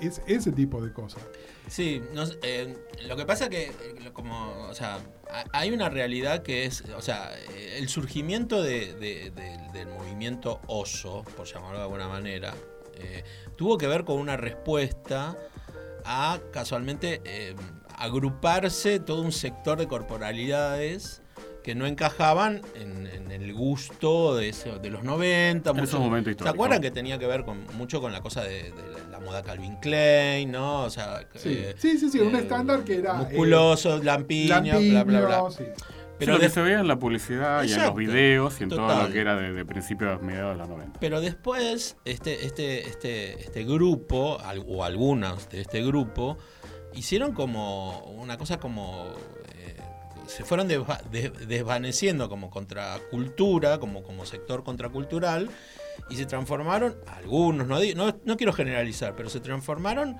[0.00, 1.22] es ese tipo de cosas.
[1.68, 2.76] Sí, no eh,
[3.06, 3.70] lo que pasa que,
[4.12, 4.98] como, o sea,
[5.30, 9.88] ha- hay una realidad que es, o sea, eh, el surgimiento de- de- de- del
[9.88, 12.54] movimiento oso, por llamarlo de alguna manera,
[13.00, 13.22] eh,
[13.56, 15.36] tuvo que ver con una respuesta
[16.10, 17.54] a casualmente eh,
[17.96, 21.22] agruparse todo un sector de corporalidades
[21.62, 25.68] que no encajaban en, en el gusto de, ese- de los 90.
[25.70, 26.54] En mucho- esos momentos ¿Se históricos.
[26.54, 28.72] acuerdan que tenía que ver con, mucho con la cosa de, de
[29.10, 30.84] la moda Calvin Klein, ¿no?
[30.84, 33.16] O sea, Sí, eh, sí, sí, sí, un eh, estándar que era...
[33.16, 35.44] eh, Musculoso, lampiño, bla, bla, bla.
[35.50, 35.64] sí.
[36.18, 39.12] Pero que se veía en la publicidad y en los videos y en todo lo
[39.12, 40.98] que era de, de principios, mediados de los 90.
[41.00, 46.36] pero después, este, este, este, este grupo, o algunas de este grupo,
[46.94, 49.12] hicieron como una cosa como.
[49.58, 49.76] eh,
[50.26, 55.48] se fueron desva- de- desvaneciendo como contracultura, como, como sector contracultural,
[56.10, 60.16] y se transformaron, algunos, no, no, no quiero generalizar, pero se transformaron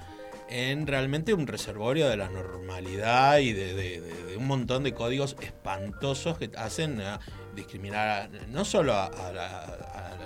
[0.50, 4.94] en realmente un reservorio de la normalidad y de, de- de- de un montón de
[4.94, 7.20] códigos espantosos que hacen a
[7.54, 9.08] discriminar a- no solo a,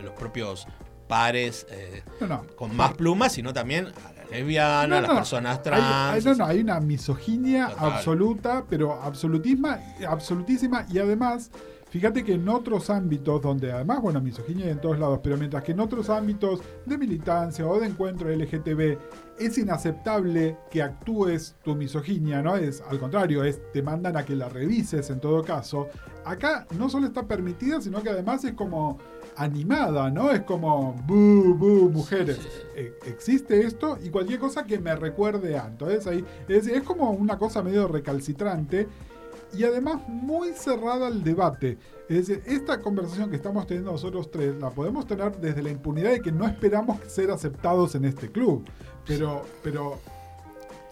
[0.03, 0.67] los propios
[1.09, 2.47] pares eh, No, no.
[2.57, 6.15] con más plumas, sino también a las lesbianas, No, a las personas Hay- trans.
[6.15, 7.93] hay, no, no, hay una misoginia Total.
[7.93, 10.87] absoluta, pero absolutisma, absolutísima.
[10.91, 11.51] Y además,
[11.91, 15.63] fíjate que en otros ámbitos, donde además, bueno, misoginia hay en todos lados, pero mientras
[15.63, 18.99] que en otros ámbitos de militancia o de encuentro LGTB
[19.47, 22.57] es inaceptable que actúes tu misoginia, ¿no?
[22.57, 25.89] Es al contrario, es te mandan a que la revises en todo caso.
[26.25, 28.99] Acá no solo está permitida, sino que además es como
[29.37, 30.31] animada, ¿no?
[30.31, 32.37] Es como, bu, bu, mujeres.
[32.37, 32.61] Sí, sí.
[32.77, 35.67] Eh, existe esto y cualquier cosa que me recuerde a.
[35.67, 38.89] Entonces ahí es, es como una cosa medio recalcitrante
[39.55, 41.79] y además muy cerrada al debate.
[42.09, 46.11] Es decir, esta conversación que estamos teniendo nosotros tres la podemos tener desde la impunidad
[46.11, 48.65] de que no esperamos ser aceptados en este club.
[49.07, 49.99] Pero, pero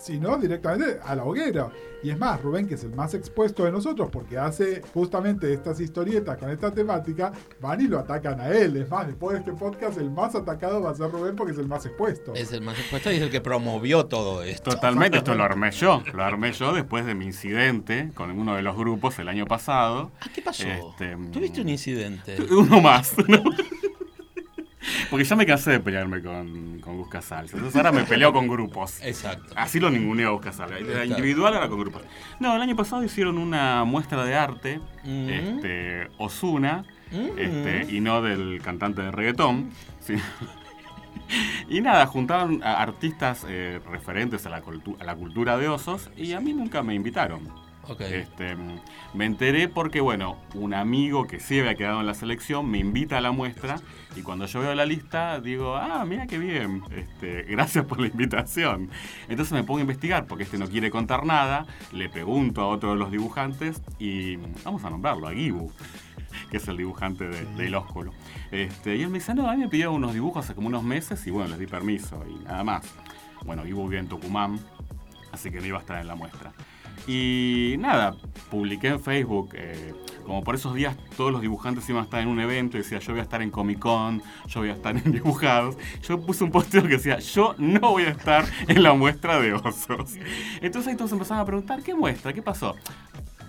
[0.01, 1.71] si no, directamente a la hoguera.
[2.03, 5.79] Y es más, Rubén, que es el más expuesto de nosotros, porque hace justamente estas
[5.81, 8.79] historietas con esta temática, van y lo atacan a él.
[8.79, 11.59] Es más, después de este podcast, el más atacado va a ser Rubén porque es
[11.59, 12.33] el más expuesto.
[12.35, 14.71] Es el más expuesto y es el que promovió todo esto.
[14.71, 16.03] Totalmente, esto lo armé yo.
[16.15, 20.11] Lo armé yo después de mi incidente con uno de los grupos el año pasado.
[20.23, 20.67] Ah, ¿Qué pasó?
[20.67, 22.39] Este, ¿Tuviste un incidente?
[22.51, 23.15] Uno más.
[23.29, 23.43] ¿no?
[25.11, 27.53] Porque ya me cansé de pelearme con, con Gus Casals.
[27.53, 29.01] Entonces ahora me peleo con grupos.
[29.03, 29.53] Exacto.
[29.57, 30.73] Así lo ninguneo a Gus Casals.
[30.73, 31.05] Era Está.
[31.07, 32.03] individual, ahora con grupos.
[32.39, 35.29] No, el año pasado hicieron una muestra de arte, Mm.
[35.29, 37.39] este, Osuna, Mm.
[37.39, 39.71] este, y no del cantante de reggaetón.
[40.01, 40.15] sí.
[41.69, 44.57] Y nada, juntaron a artistas eh, referentes a la,
[44.99, 47.49] a la cultura de osos y a mí nunca me invitaron.
[47.99, 48.57] Este,
[49.15, 53.19] me enteré porque, bueno, un amigo que sí había quedado en la selección me invita
[53.19, 53.81] a la muestra
[54.15, 58.07] y cuando yo veo la lista digo, ah, mira qué bien, este, gracias por la
[58.07, 58.91] invitación.
[59.29, 62.91] Entonces me pongo a investigar porque este no quiere contar nada, le pregunto a otro
[62.91, 65.73] de los dibujantes y vamos a nombrarlo, a Gibu
[66.51, 68.13] que es el dibujante de, del ósculo.
[68.51, 70.83] Este, y él me dice, no, a mí me pidió unos dibujos hace como unos
[70.83, 72.87] meses y bueno, les di permiso y nada más.
[73.45, 74.61] Bueno, Gibu vive en Tucumán,
[75.33, 76.53] así que no iba a estar en la muestra.
[77.07, 78.15] Y nada,
[78.51, 82.29] publiqué en Facebook, eh, como por esos días todos los dibujantes iban a estar en
[82.29, 84.97] un evento y decía yo voy a estar en Comic Con, yo voy a estar
[84.97, 85.77] en Dibujados.
[86.03, 89.55] Yo puse un posteo que decía yo no voy a estar en la muestra de
[89.55, 90.15] osos.
[90.61, 92.33] Entonces ahí todos empezaron a preguntar, ¿qué muestra?
[92.33, 92.77] ¿Qué pasó?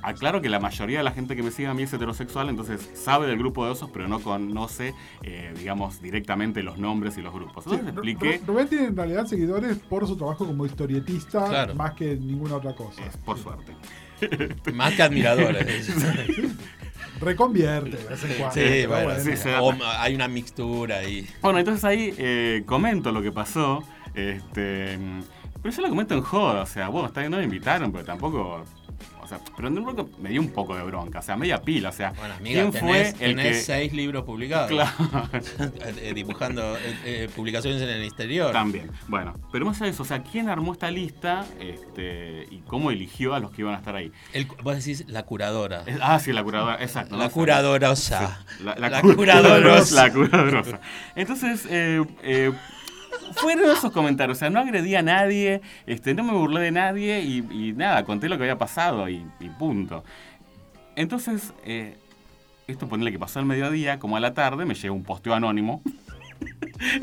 [0.04, 2.90] Aclaro que la mayoría de la gente que me sigue a mí es heterosexual, entonces
[2.94, 7.34] sabe del grupo de osos, pero no conoce, eh, digamos, directamente los nombres y los
[7.34, 7.64] grupos.
[7.64, 11.76] Sí, Entonces expliqué, Ru- Rubén tiene en realidad seguidores por su trabajo como historietista, Claro.
[11.76, 13.06] más que ninguna otra cosa.
[13.06, 13.74] es por suerte.
[14.76, 15.92] Más que admiradores.
[17.20, 18.54] Reconvierte de vez en cuando.
[18.54, 19.24] Sí, pero bueno, bueno.
[19.24, 19.50] sí, sí.
[19.98, 21.28] hay una mixtura ahí.
[21.42, 23.84] Bueno, entonces ahí eh, comento lo que pasó.
[24.16, 24.98] Este,
[25.62, 28.04] pero yo lo comento en joda, o sea, bueno, está bien, no me invitaron, pero
[28.06, 28.64] tampoco.
[29.38, 32.12] Sea, pero poco me dio un poco de bronca, o sea, media pila, o sea,
[32.12, 33.64] Bueno, amiga, ¿quién fue tenés, el tenés que.
[33.64, 34.70] seis libros publicados.
[34.70, 34.92] Claro,
[36.02, 38.52] Eh, dibujando eh, eh, publicaciones en el exterior.
[38.52, 38.90] también.
[39.08, 42.92] Bueno, pero más allá de eso, o sea, ¿quién armó esta lista este, y cómo
[42.92, 44.12] eligió a los que iban a estar ahí?
[44.34, 45.84] El- vos decís la curadora.
[45.86, 47.18] Es- ah, sí, la curadora, exacto.
[47.18, 48.44] la curadorosa.
[48.64, 50.08] La, la La cu- curadorosa.
[50.08, 50.80] La curadorosa.
[51.16, 52.52] Entonces, eh, eh,
[53.34, 54.38] fueron esos comentarios.
[54.38, 58.04] O sea, no agredí a nadie, este, no me burlé de nadie y, y nada,
[58.04, 60.04] conté lo que había pasado y, y punto.
[60.96, 61.98] Entonces, eh,
[62.68, 65.82] esto ponerle que pasó al mediodía, como a la tarde, me llega un posteo anónimo.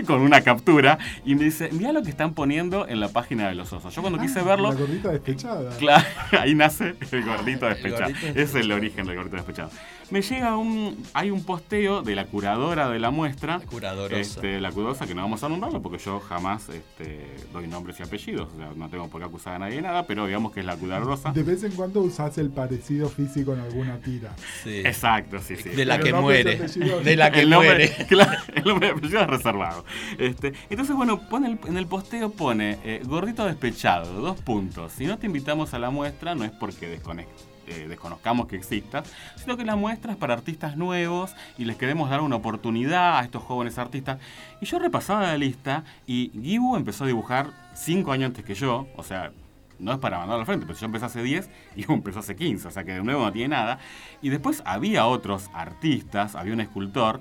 [0.07, 3.55] con una captura y me dice, mira lo que están poniendo en la página de
[3.55, 3.95] los osos.
[3.95, 5.71] Yo cuando quise Ah, verlo, La gordita despechada.
[5.79, 6.05] Claro,
[6.41, 8.11] ahí nace el gordito despechado.
[8.11, 8.75] gordito Es el despechado.
[8.75, 9.71] origen del gordito despechado.
[10.11, 10.97] Me llega un.
[11.13, 13.59] Hay un posteo de la curadora de la muestra.
[13.59, 14.19] La curadorosa.
[14.19, 18.05] Este, la curadorosa que no vamos a nombrarlo porque yo jamás este, doy nombres y
[18.05, 18.49] apellidos.
[18.55, 20.67] O sea, no tengo por qué acusar a nadie de nada, pero digamos que es
[20.67, 21.33] la curadorosa.
[21.33, 24.35] De vez en cuando usás el parecido físico en alguna tira.
[24.65, 24.79] Sí.
[24.79, 25.69] Exacto, sí, sí.
[25.69, 26.57] De la Pero que muere.
[27.05, 28.07] De la que el nombre, muere.
[28.09, 29.85] claro, el nombre de apellido es reservado.
[30.19, 34.93] Este, entonces, bueno, pone el- en el posteo pone eh, gordito despechado, dos puntos.
[34.93, 37.27] Si no te invitamos a la muestra, no es porque desconec-
[37.69, 42.11] eh, desconozcamos que existas, sino que la muestra es para artistas nuevos y les queremos
[42.11, 44.19] dar una oportunidad a estos jóvenes artistas.
[44.61, 48.87] Y yo repasaba la lista y Gibu empezó a dibujar cinco años antes que yo,
[48.97, 49.31] o sea,
[49.79, 52.35] no es para mandarlo al frente, pero yo empecé hace 10 y Gibu empezó hace
[52.35, 53.79] 15, o sea que de nuevo no tiene nada.
[54.23, 57.21] Y después había otros artistas, había un escultor,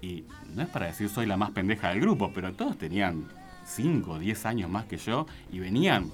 [0.00, 3.28] y no es para decir soy la más pendeja del grupo, pero todos tenían
[3.64, 6.12] 5 o 10 años más que yo y venían pu-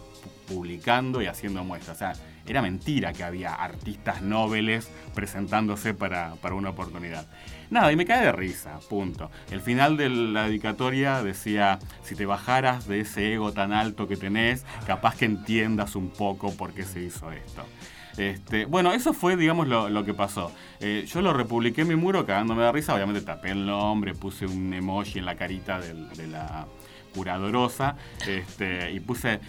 [0.54, 1.96] publicando y haciendo muestras.
[1.96, 2.12] O sea,
[2.52, 7.26] era mentira que había artistas nobles presentándose para, para una oportunidad.
[7.70, 9.30] Nada, y me cae de risa, punto.
[9.50, 14.16] El final de la dedicatoria decía, si te bajaras de ese ego tan alto que
[14.16, 17.64] tenés, capaz que entiendas un poco por qué se hizo esto.
[18.16, 20.50] Este, bueno, eso fue, digamos, lo, que pasó.
[20.80, 24.46] Eh, yo lo republiqué en mi muro cagándome de risa, obviamente tapé el nombre, puse
[24.46, 26.66] un emoji en la carita de la
[27.14, 29.40] curadorosa este, y puse,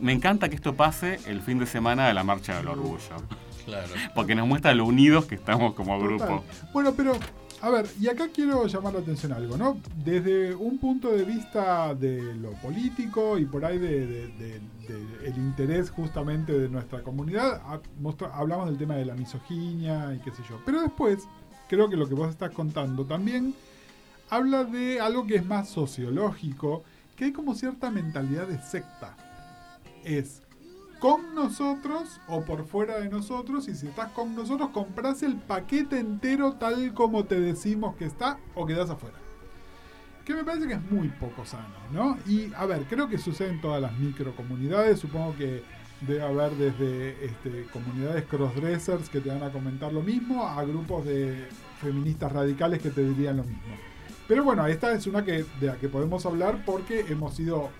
[0.00, 3.16] me encanta que esto pase el fin de semana de la Marcha del Orgullo.
[3.64, 3.88] Claro.
[4.14, 6.44] Porque nos muestra lo unidos que estamos como grupo.
[6.72, 7.16] Bueno, pero
[7.62, 9.78] a ver, y acá quiero llamar la atención a algo, ¿no?
[10.04, 14.60] Desde un punto de vista de lo político y por ahí de,
[15.24, 17.62] el interés justamente de nuestra comunidad,
[18.34, 20.60] hablamos del tema de la misoginia y qué sé yo.
[20.66, 21.28] Pero después,
[21.68, 23.54] creo que lo que vos estás contando también
[24.28, 26.82] habla de algo que es más sociológico,
[27.14, 29.14] que hay como cierta mentalidad de secta.
[30.04, 30.42] Es
[31.02, 35.98] con nosotros o por fuera de nosotros y si estás con nosotros compras el paquete
[35.98, 39.16] entero tal como te decimos que está o quedas afuera.
[40.24, 42.16] Que me parece que es muy poco sano, ¿no?
[42.24, 45.64] Y a ver, creo que sucede en todas las microcomunidades, supongo que
[46.06, 51.04] debe haber desde este, comunidades crossdressers que te van a comentar lo mismo a grupos
[51.04, 51.48] de
[51.80, 53.74] feministas radicales que te dirían lo mismo.
[54.28, 57.70] Pero bueno, esta es una que, de la que podemos hablar porque hemos sido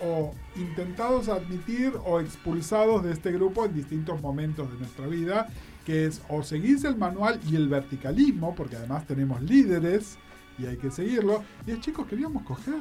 [0.00, 5.48] o intentados admitir o expulsados de este grupo en distintos momentos de nuestra vida,
[5.84, 10.18] que es o seguirse el manual y el verticalismo, porque además tenemos líderes
[10.58, 12.74] y hay que seguirlo, y es chicos, queríamos coger.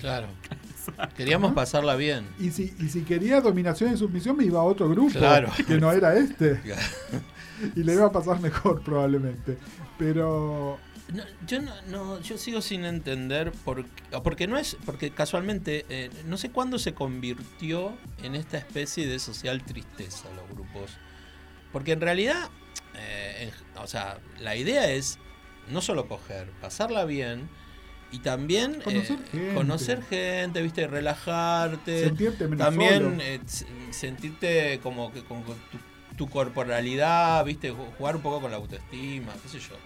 [0.00, 0.26] Claro.
[1.16, 2.26] Queríamos pasarla bien.
[2.38, 5.18] Y si, y si quería dominación y submisión, me iba a otro grupo,
[5.66, 6.60] que no era este.
[7.76, 9.58] y le iba a pasar mejor probablemente.
[9.98, 10.78] Pero
[11.46, 13.84] yo no, yo sigo sin entender por,
[14.22, 19.18] porque no es porque casualmente eh, no sé cuándo se convirtió en esta especie de
[19.18, 20.92] social tristeza los grupos.
[21.72, 22.50] Porque en realidad
[22.94, 25.18] eh, o sea la idea es
[25.68, 27.48] no solo coger pasarla bien
[28.12, 28.80] y también
[29.54, 30.62] conocer, eh, gente.
[30.62, 32.04] viste relajarte.
[32.06, 33.20] Sentirte también
[33.90, 35.54] sentirte como que con, tu,
[36.16, 39.76] tu corporalidad viste jugar un poco con la autoestima qué sé yo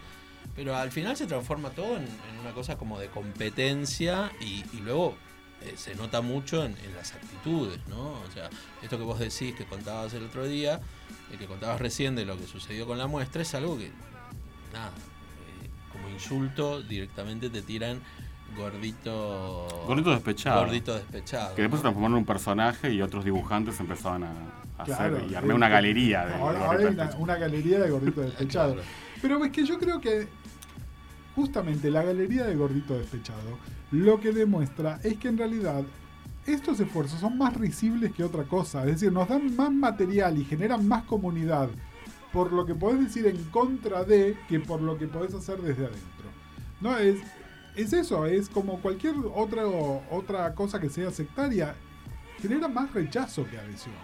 [0.55, 2.07] pero al final se transforma todo en,
[2.41, 5.17] una cosa como de competencia y, luego
[5.63, 8.13] eh, se nota mucho en, las actitudes, ¿no?
[8.13, 8.51] O sea,
[8.83, 10.81] esto que vos decís, que contabas el otro día,
[11.33, 13.91] eh, que contabas recién de lo que sucedió con la muestra, es algo que,
[14.73, 18.01] nada, eh, como insulto directamente te tiran
[18.57, 19.85] gordito...
[19.87, 20.61] Gordito despechado.
[20.61, 21.55] Gordito despechado.
[21.55, 24.33] Que después se transformaron en un personaje y otros dibujantes empezaban a,
[24.79, 26.35] hacer y armé una galería de...
[26.35, 26.85] Ahora, hay
[27.19, 28.77] una, galería de gordito despechado.
[29.21, 30.29] Pero es que yo creo que
[31.35, 33.59] justamente la galería de Gordito Despechado
[33.91, 35.85] lo que demuestra es que en realidad
[36.47, 38.81] estos esfuerzos son más risibles que otra cosa.
[38.85, 41.69] Es decir, nos dan más material y generan más comunidad
[42.33, 45.87] por lo que podés decir en contra de que por lo que podés hacer desde
[45.87, 46.29] adentro.
[46.81, 47.21] No es,
[47.77, 51.77] es eso, es como cualquier otra, otra cosa que sea sectaria,
[52.43, 53.95] genera más rechazo que adhesión.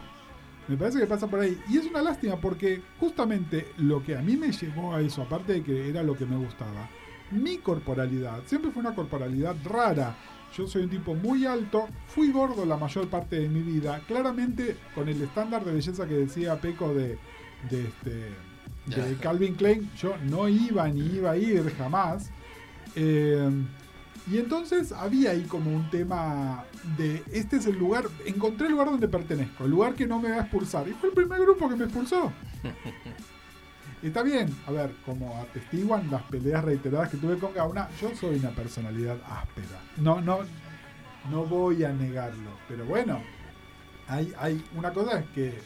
[0.69, 1.61] Me parece que pasa por ahí.
[1.69, 5.55] Y es una lástima porque justamente lo que a mí me llevó a eso, aparte
[5.55, 6.89] de que era lo que me gustaba,
[7.31, 10.17] mi corporalidad siempre fue una corporalidad rara.
[10.57, 14.77] Yo soy un tipo muy alto, fui gordo la mayor parte de mi vida, claramente
[14.95, 17.19] con el estándar de belleza que decía Peco de,
[17.71, 18.11] de, este,
[18.87, 22.31] de Calvin Klein, yo no iba ni iba a ir jamás.
[22.97, 23.49] Eh,
[24.31, 26.65] y entonces había ahí como un tema
[26.97, 30.31] de, este es el lugar, encontré el lugar donde pertenezco, el lugar que no me
[30.31, 30.89] va a expulsar.
[30.89, 32.33] Y fue el primer grupo que me expulsó.
[34.03, 38.39] Está bien, a ver, como atestiguan las peleas reiteradas que tuve con Gauna, yo soy
[38.39, 39.79] una personalidad áspera.
[39.99, 40.39] No, no,
[41.31, 42.51] no voy a negarlo.
[42.67, 43.23] Pero bueno,
[44.09, 45.59] hay, hay una cosa es que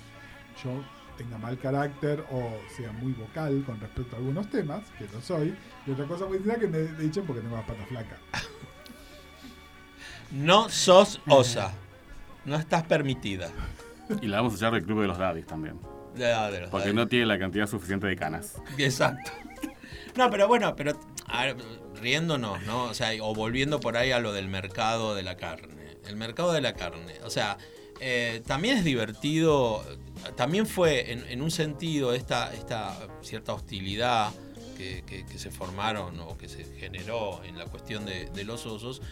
[0.64, 0.82] yo
[1.16, 5.54] tenga mal carácter o sea muy vocal con respecto a algunos temas, que lo soy,
[5.86, 8.18] y otra cosa muy distinta que me echen porque tengo las patas flacas.
[10.32, 11.72] No sos osa.
[12.44, 13.50] No estás permitida.
[14.20, 15.78] Y la vamos a echar del club de los daddies también.
[16.70, 18.60] Porque no tiene la cantidad suficiente de canas.
[18.78, 19.30] Exacto.
[20.16, 20.92] No, pero bueno, pero
[22.00, 22.84] riéndonos, ¿no?
[22.84, 25.96] O sea, o volviendo por ahí a lo del mercado de la carne.
[26.06, 27.14] El mercado de la carne.
[27.24, 27.58] O sea,
[27.98, 29.84] eh, también es divertido,
[30.36, 34.30] también fue en, un sentido esta, esta cierta hostilidad
[34.76, 39.02] que, se formaron o que se generó en la cuestión de, de los osos,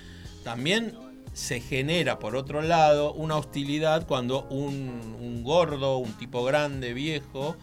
[0.44, 0.96] también
[1.32, 7.56] se genera, por otro lado, una hostilidad cuando un, gordo, un tipo grande, viejo,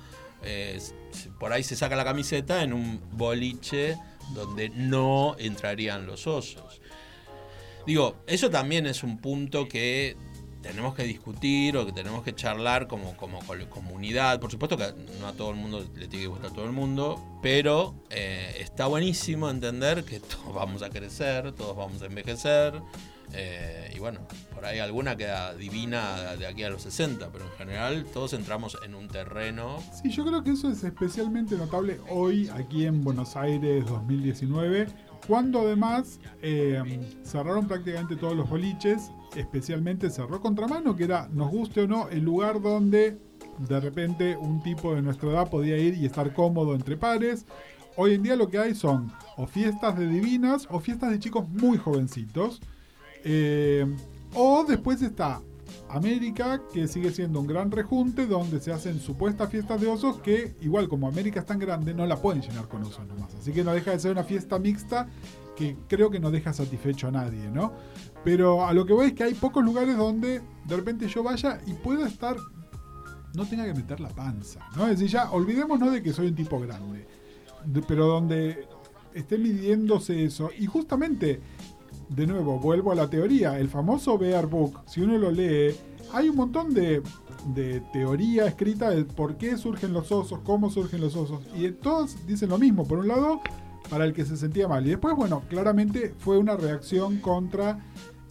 [0.44, 0.80] eh,
[1.40, 3.98] por ahí se saca la camiseta en un boliche
[4.34, 6.82] donde no entrarían los osos.
[7.86, 10.18] Digo, eso también es un punto que
[10.62, 14.40] tenemos que discutir o que tenemos que charlar como, comunidad.
[14.40, 16.72] Por supuesto que no a todo el mundo le tiene que gustar a todo el
[16.72, 22.82] mundo, pero eh, está buenísimo entender que todos vamos a crecer, todos vamos a envejecer.
[23.34, 24.20] Eh, y bueno,
[24.54, 28.78] por ahí alguna queda divina de aquí a los 60, pero en general todos entramos
[28.86, 29.78] en un terreno.
[30.02, 34.88] Sí, yo creo que eso es especialmente notable hoy aquí en Buenos Aires 2019,
[35.28, 36.82] cuando además eh,
[37.24, 42.24] cerraron prácticamente todos los boliches, especialmente cerró Contramano, que era, nos guste o no, el
[42.24, 43.20] lugar donde
[43.60, 47.46] de repente un tipo de nuestra edad podía ir y estar cómodo entre pares.
[47.96, 51.48] Hoy en día lo que hay son o fiestas de divinas o fiestas de chicos
[51.50, 52.62] muy jovencitos.
[53.24, 53.86] Eh,
[54.34, 55.42] o después está
[55.90, 60.56] América, que sigue siendo un gran rejunte donde se hacen supuestas fiestas de osos que,
[60.62, 63.34] igual como América es tan grande, no la pueden llenar con osos nomás.
[63.36, 65.08] Así que no deja de ser una fiesta mixta
[65.56, 67.74] que creo que no deja satisfecho a nadie, ¿no?
[68.24, 71.60] Pero a lo que voy es que hay pocos lugares donde de repente yo vaya
[71.66, 72.38] y pueda estar,
[73.36, 74.84] no tenga que meter la panza, ¿no?
[74.84, 77.06] Es decir, ya olvidémonos de que soy un tipo grande,
[77.66, 78.68] de- pero donde
[79.14, 80.50] esté midiéndose eso.
[80.58, 81.42] Y justamente
[82.10, 83.60] de nuevo, vuelvo a la teoría.
[83.60, 85.76] El famoso Bear Book, si uno lo lee,
[86.14, 87.02] hay un montón de,
[87.54, 91.42] de teoría escrita de por qué surgen los osos, cómo surgen los osos.
[91.56, 92.88] Y todos dicen lo mismo.
[92.88, 93.42] Por un lado,
[93.90, 94.86] para el que se sentía mal.
[94.86, 97.80] Y después, bueno, claramente fue una reacción contra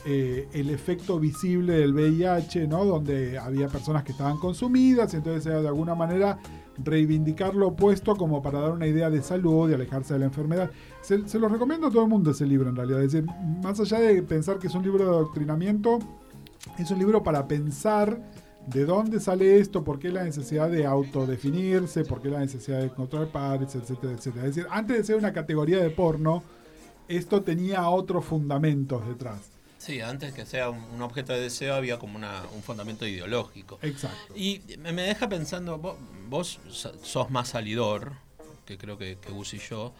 [0.05, 2.85] eh, el efecto visible del VIH, ¿no?
[2.85, 6.39] Donde había personas que estaban consumidas, y entonces de alguna manera
[6.83, 10.71] reivindicar lo opuesto como para dar una idea de salud y alejarse de la enfermedad.
[11.01, 13.01] Se, se lo recomiendo a todo el mundo ese libro en realidad.
[13.01, 13.25] Decir,
[13.63, 15.99] más allá de pensar que es un libro de adoctrinamiento,
[16.79, 18.21] es un libro para pensar
[18.67, 22.87] de dónde sale esto, por qué la necesidad de autodefinirse, por qué la necesidad de
[22.87, 24.47] encontrar pares, etcétera, etcétera.
[24.47, 26.43] Es decir, antes de ser una categoría de porno,
[27.09, 29.58] esto tenía otros fundamentos detrás.
[29.89, 33.79] Sí, antes que sea un, un objeto de deseo había como una- un fundamento ideológico.
[33.81, 34.35] Exacto.
[34.37, 35.97] Y me me deja pensando, vos,
[36.29, 38.13] vos so- sos más salidor,
[38.67, 39.95] que creo que, que Gus y yo,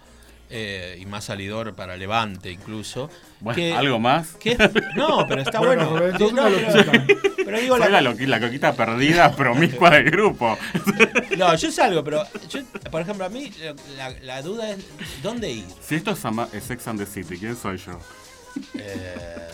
[0.51, 3.09] eh, y más salidor para Levante incluso.
[3.41, 4.35] Bueno, que- ¿algo más?
[4.37, 4.57] que-
[4.95, 7.03] no, pero está Bueno, sos No, pero,
[7.47, 10.59] pero digo, la, la, coquita perdida, promiscua del grupo.
[11.39, 12.61] no, yo salgo, pero yo,
[12.91, 13.51] por ejemplo, a mí
[13.97, 14.85] la, la duda es,
[15.23, 15.65] ¿dónde ir?
[15.81, 17.99] Si esto es, Ama- es Sex and the City, ¿quién soy yo?
[18.75, 19.49] Eh,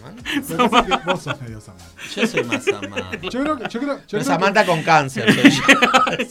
[0.00, 0.22] Samantha.
[0.70, 1.86] Parece que vos sos medio Samantha.
[2.16, 3.10] Yo soy más Samantha.
[3.22, 5.32] Yo creo, que- yo creo, yo Pero creo Samantha con cáncer.
[5.32, 5.62] soy yo.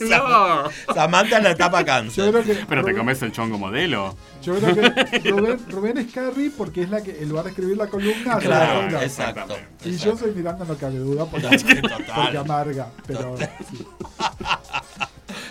[0.08, 0.64] No.
[0.94, 2.30] Samantha en la etapa que, yo cáncer.
[2.30, 4.16] creo que Pero te Rubén- comes el chongo modelo.
[4.42, 7.76] Yo creo que Rubén, Rubén es Carrie porque es la que en lugar de escribir
[7.76, 9.02] la columna hace la Claro, columna.
[9.04, 9.56] exacto.
[9.84, 10.18] Y yo exacto.
[10.18, 12.04] soy Miranda no cabe duda porque, Total.
[12.14, 12.86] porque amarga.
[13.06, 13.36] Pero
[13.70, 13.86] sí.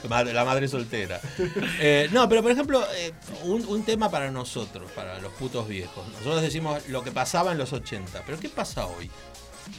[0.08, 1.20] La madre soltera.
[1.82, 6.08] Eh, no, pero por ejemplo, eh, un, tema para nosotros, para los putos viejos.
[6.10, 9.10] Nosotros decimos lo que pasaba en los 80, pero ¿qué pasa hoy?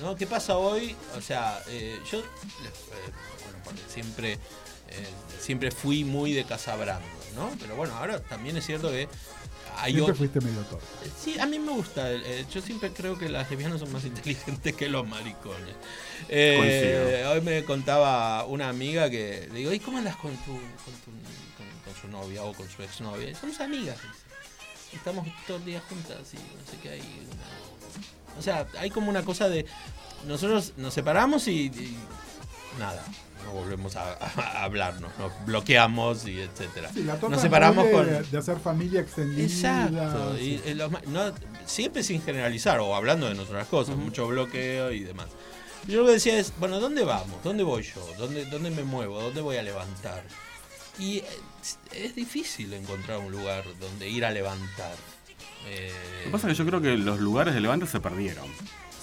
[0.01, 0.17] ¿No?
[0.17, 0.97] ¿Qué pasa hoy?
[1.17, 2.23] O sea, eh, yo
[3.65, 4.39] bueno, siempre,
[5.39, 7.51] siempre fui muy de Casabrando, ¿no?
[7.61, 9.09] Pero bueno, ahora también es cierto que
[9.83, 10.87] hay siempre otro- fuiste medio torpe.
[11.23, 12.11] Sí, a mí me gusta.
[12.13, 15.75] eh, yo siempre creo que las lesbianas son más inteligentes que los maricones.
[16.29, 20.95] Eh, hoy me contaba una amiga que le digo, ¿y cómo andas con tu, con,
[21.05, 21.11] tu
[21.57, 23.35] con, con su novia o con su exnovia?
[23.39, 23.97] Somos amigas.
[23.97, 24.97] dice.
[24.97, 27.01] Estamos todo el día juntas y no sé qué hay.
[27.01, 29.67] una- O sea, hay como una cosa de.
[30.27, 31.67] Nosotros nos separamos y.
[31.67, 31.97] y
[32.79, 33.03] nada.
[33.53, 36.91] No volvemos a, a hablarnos, nos bloqueamos y etcétera.
[36.95, 38.31] Sí, la torta nos separamos de, con.
[38.31, 39.43] de hacer familia extendida.
[39.45, 40.39] Exacto.
[40.39, 41.33] Y, los no,
[41.67, 45.27] siempre sin generalizar o hablando de nuestras cosas, mucho bloqueo y demás.
[45.89, 47.43] Yo lo que decía es, bueno, ¿dónde vamos?
[47.43, 48.07] ¿Dónde voy yo?
[48.19, 49.21] ¿Dónde, dónde me muevo?
[49.21, 50.23] ¿Dónde voy a levantar?
[50.99, 51.19] Y
[51.63, 54.95] es, es difícil encontrar un lugar donde ir a levantar.
[55.67, 55.91] Eh,
[56.21, 58.47] Lo que pasa es que yo creo que los lugares de Levante se perdieron.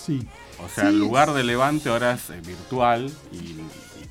[0.06, 0.26] Sí.
[0.64, 0.90] O sea, Sí.
[0.90, 3.56] el lugar de Levante ahora es eh, virtual y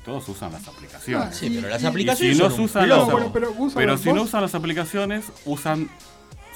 [0.07, 1.35] todos usan las aplicaciones.
[1.35, 2.99] sí, pero las aplicaciones si no usan las,
[3.75, 5.89] pero si no usan las aplicaciones, usan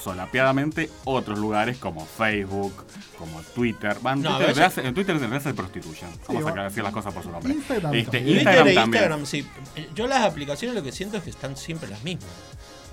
[0.01, 2.73] solapeadamente otros lugares como Facebook,
[3.19, 3.97] como Twitter.
[4.01, 6.09] Van, No, Twitter eso- te hace- en Twitter te se prostituyen.
[6.27, 7.53] Vamos va- a decir las cosas por su nombre.
[7.53, 8.37] Instagram Este, también.
[8.37, 9.03] Instagram e también.
[9.03, 9.47] Instagram, sí.
[9.93, 12.29] Yo las aplicaciones lo que siento es que están siempre las mismas.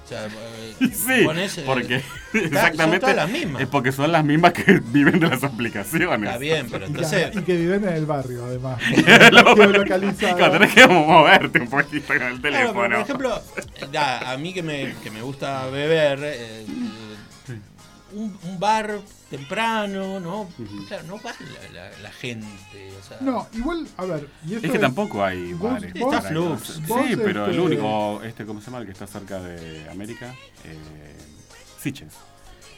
[0.08, 2.00] O sea, eh, Sí, pones, eh, porque
[2.32, 3.60] son exactamente todas las mismas.
[3.62, 6.26] es porque son las mismas que viven de las aplicaciones.
[6.28, 7.36] Está bien, pero Y que, entonces...
[7.36, 8.80] y que viven en el barrio, además.
[9.32, 9.54] Lo-
[10.50, 12.72] tenés que moverte un poquito con el teléfono.
[12.72, 13.42] por ejemplo,
[13.92, 16.64] da, a mí que me, que me gusta beber, eh,
[18.12, 18.98] un, un bar
[19.30, 20.48] temprano, ¿no?
[20.88, 21.32] Claro, no va
[21.72, 22.46] la, la- la gente.
[22.98, 24.28] O sea, No, igual, a ver.
[24.46, 25.92] Y esto Es que tampoco hay vos- bares.
[25.94, 26.62] vos- para Flux.
[26.86, 28.78] Sí, pero el este- único, este, ¿cómo se llama?
[28.78, 30.34] El que está cerca de América.
[30.64, 30.76] Eh,
[31.80, 32.12] Sitges.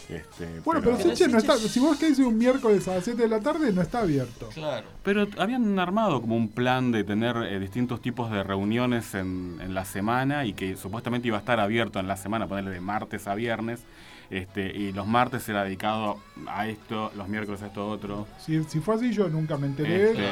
[0.08, 1.56] Este, Bueno, pero, Pero Siche no está.
[1.56, 4.48] Si vos querés ir un miércoles a las 7 de la tarde, no está abierto.
[4.52, 4.84] Claro.
[5.04, 9.72] Pero habían armado como un plan de tener eh, distintos tipos de reuniones en, en
[9.72, 13.28] la semana y que supuestamente iba a estar abierto en la semana, ponerle de martes
[13.28, 13.82] a viernes.
[14.30, 18.28] Este, y los martes era dedicado a esto, los miércoles a esto otro.
[18.38, 20.10] Si, si fue así, yo nunca me enteré.
[20.12, 20.28] Este,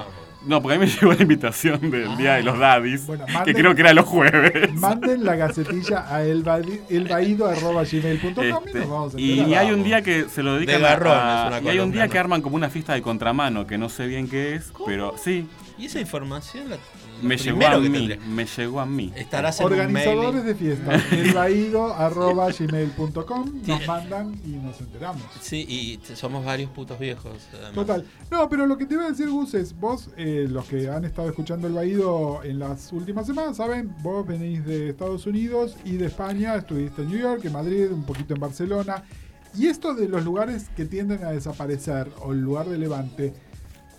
[0.46, 3.32] no, porque a mí me llegó la invitación del Día de los Daddies, Bueno, que
[3.32, 4.72] manden- creo que era los jueves.
[4.74, 10.02] Manden la gacetilla a elbaído.gmail.com y Este, nos vamos a y, y hay un día
[10.02, 12.42] que se lo dedican De garrón, a, es una y hay un día que arman
[12.42, 15.46] como una fiesta de contramano que no sé bien qué es, pero sí,
[15.76, 16.76] Y esa información la,
[17.22, 19.12] me llegó a mí, tendría- me llegó a mí.
[19.16, 25.22] Estarás en Organizadores de fiestas, elbaído.gmail.com nos mandan y nos enteramos.
[25.40, 27.32] Sí, y somos varios putos viejos.
[27.52, 27.72] además.
[27.74, 28.04] Total.
[28.30, 31.04] No, pero lo que te iba a decir, Gus, es vos, eh, los que han
[31.04, 35.92] estado escuchando el Baído en las últimas semanas, saben, vos venís de Estados Unidos y
[35.92, 39.02] de España, estuviste en New York, en Madrid, un poquito en Barcelona.
[39.56, 43.32] Y esto de los lugares que tienden a desaparecer, o el lugar de levante,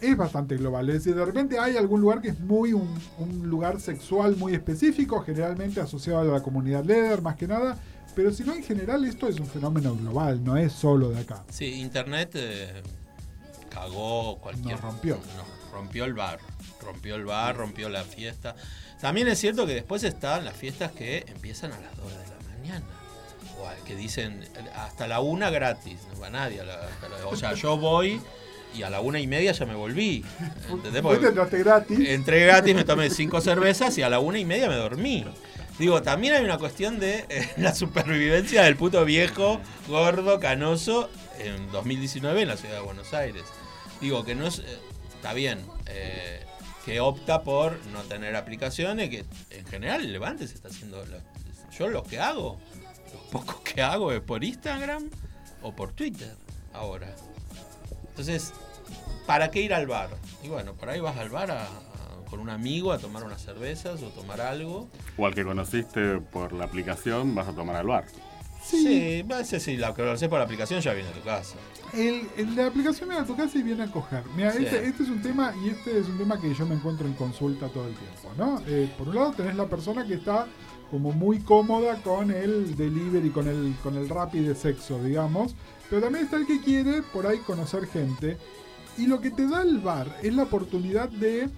[0.02, 0.88] es bastante global.
[0.90, 2.88] Es decir, de repente hay algún lugar que es muy un,
[3.18, 7.78] un lugar sexual muy específico, generalmente asociado a la comunidad leather, más que nada.
[8.16, 11.44] Pero si no, en general esto es un fenómeno global, no es solo de acá.
[11.50, 12.82] Sí, internet eh,
[13.70, 14.72] cagó cualquier.
[14.74, 15.16] Nos rompió.
[15.16, 16.40] nos rompió el bar.
[16.82, 18.56] Rompió el bar, rompió la fiesta.
[19.02, 22.58] También es cierto que después están las fiestas que empiezan a las 2 de la
[22.58, 22.86] mañana.
[23.60, 24.44] O a- que dicen
[24.76, 26.00] hasta la una gratis.
[26.14, 28.20] No va nadie a la, hasta la- O sea, yo voy
[28.76, 30.24] y a la una y media ya me volví.
[30.70, 31.02] ¿Entendés?
[31.02, 32.00] Porque- entraste gratis.
[32.10, 35.26] Entré gratis, me tomé cinco cervezas y a la una y media me dormí.
[35.80, 41.10] Digo, también hay una cuestión de eh, la supervivencia del puto viejo, gordo, canoso,
[41.40, 43.44] en 2019 en la ciudad de Buenos Aires.
[44.02, 44.60] Digo, que no es.
[44.60, 44.64] eh,
[45.16, 46.44] está bien, eh,
[46.86, 51.06] que opta por no tener aplicaciones, que en general el Levante se está haciendo.
[51.06, 51.22] lo-
[51.78, 52.60] yo lo que hago,
[53.14, 55.10] los pocos que hago es por Instagram
[55.62, 56.34] o por Twitter
[56.74, 57.16] ahora.
[58.20, 58.52] Entonces,
[59.26, 60.10] ¿para qué ir al bar?
[60.44, 63.42] Y bueno, por ahí vas al bar a- a- con un amigo a tomar unas
[63.42, 64.90] cervezas o tomar algo.
[65.18, 68.04] O al que conociste por la aplicación, vas a tomar al bar.
[68.62, 71.56] Sí, veces si la conoces por la aplicación ya viene a tu casa.
[71.94, 74.22] El, el- la aplicación viene a tu casa y viene a coger.
[74.36, 74.66] Mira, Sí.
[74.66, 77.14] este, este es un tema y este es un tema que yo me encuentro en
[77.14, 78.62] consulta todo el tiempo, ¿no?
[78.68, 80.46] Eh, por un lado tenés la persona que está
[80.92, 85.56] como muy cómoda con el delivery, con el, con el rapid de sexo, digamos.
[85.90, 88.38] Pero también está el que quiere por ahí conocer gente.
[88.98, 91.50] Y lo que te da el bar es la oportunidad de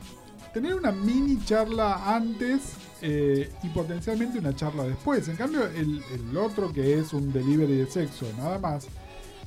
[0.54, 5.28] tener una mini charla antes eh, y potencialmente una charla después.
[5.28, 6.04] En cambio, el,
[6.38, 8.88] otro que es un delivery de sexo, nada más,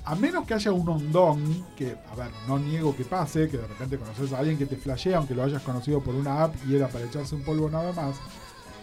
[0.05, 3.66] a menos que haya un hondón, que, a ver, no niego que pase, que de
[3.66, 6.74] repente conoces a alguien que te flashea, aunque lo hayas conocido por una app y
[6.74, 8.16] era para echarse un polvo nada más.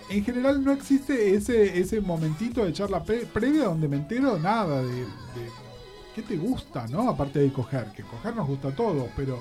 [0.10, 4.82] En general no existe ese, ese momentito de charla pre- previa donde me entero nada
[4.84, 5.06] de
[6.16, 7.10] qué te gusta, ¿no?
[7.10, 9.40] Aparte de coger, que coger nos gusta a todos, pero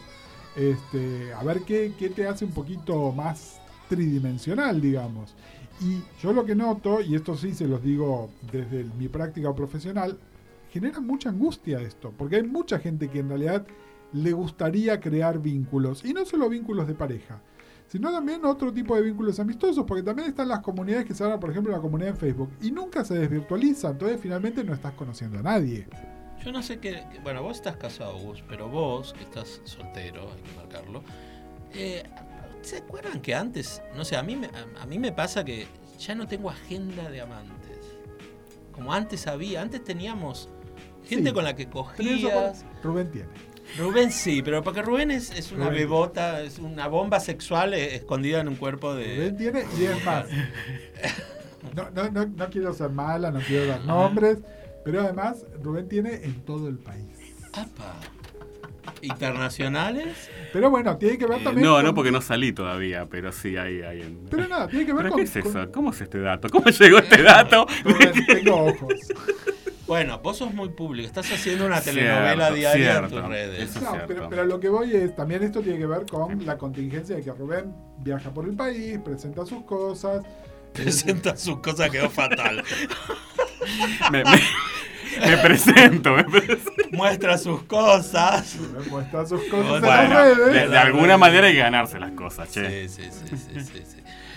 [0.56, 5.34] este, a ver qué, qué te hace un poquito más tridimensional, digamos.
[5.80, 10.18] Y yo lo que noto, y esto sí se los digo desde mi práctica profesional,
[10.70, 13.66] genera mucha angustia esto, porque hay mucha gente que en realidad
[14.12, 17.40] le gustaría crear vínculos, y no solo vínculos de pareja,
[17.88, 21.40] sino también otro tipo de vínculos amistosos, porque también están las comunidades que se hablan,
[21.40, 25.38] por ejemplo, la comunidad en Facebook, y nunca se desvirtualiza, entonces finalmente no estás conociendo
[25.38, 25.86] a nadie.
[26.44, 27.02] Yo no sé qué.
[27.22, 31.02] Bueno, vos estás casado, Gus, pero vos, que estás soltero, hay que marcarlo.
[31.74, 32.02] eh,
[32.62, 35.66] ¿Se acuerdan que antes, no sé, a mí, me, a, a mí me pasa que
[35.98, 37.78] ya no tengo agenda de amantes?
[38.72, 40.48] Como antes había, antes teníamos
[41.06, 41.34] gente Sí.
[41.34, 42.64] con la que cogías.
[42.82, 43.28] Rubén tiene.
[43.78, 45.78] Rubén sí, pero porque Rubén es, es una Rubén.
[45.78, 49.16] bebota, es una bomba sexual eh, escondida en un cuerpo de.
[49.16, 50.26] Rubén tiene, y es más.
[51.76, 54.38] No, no, no, no quiero ser mala, no quiero dar nombres,
[54.84, 57.06] pero además Rubén tiene en todo el país.
[57.52, 57.94] Apa.
[59.02, 60.30] Internacionales.
[60.52, 61.66] Pero bueno, tiene que ver Eh, también.
[61.66, 63.82] no, con- no, porque no salí todavía, pero sí hay.
[63.82, 64.26] hay en...
[64.30, 65.18] Pero nada, tiene que ver ¿Pero con.
[65.24, 65.72] qué es con- eso?
[65.72, 66.48] ¿Cómo es este dato?
[66.48, 67.66] ¿Cómo llegó este dato?
[67.84, 68.94] Rubén, tengo ojos.
[69.86, 73.20] Bueno, vos sos muy público, estás haciendo una Cierto, telenovela diaria en cierto.
[73.20, 73.82] tus redes.
[73.82, 77.16] No, pero, pero lo que voy es, también esto tiene que ver con la contingencia
[77.16, 80.22] de que Rubén viaja por el país, presenta sus cosas.
[80.82, 82.62] Presenta sus cosas, quedó fatal.
[84.12, 84.40] me, me-
[85.26, 86.72] me presento, me presento.
[86.92, 88.56] Muestra sus cosas.
[88.88, 92.88] muestra sus cosas en Bueno, de, de alguna manera hay que ganarse las cosas, che.
[92.88, 93.96] Sí, sí, sí, sí, sí, sí.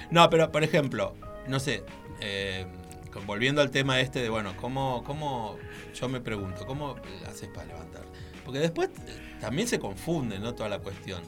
[0.10, 1.16] No, pero por ejemplo,
[1.48, 1.84] no sé,
[2.22, 2.66] eh,
[3.26, 5.58] volviendo al tema este de, bueno, ¿cómo, cómo,
[5.94, 6.96] yo me pregunto, ¿cómo
[7.30, 8.04] haces para levantar?
[8.44, 10.54] Porque después eh, también se confunde, ¿no?
[10.56, 11.22] Toda la cuestión.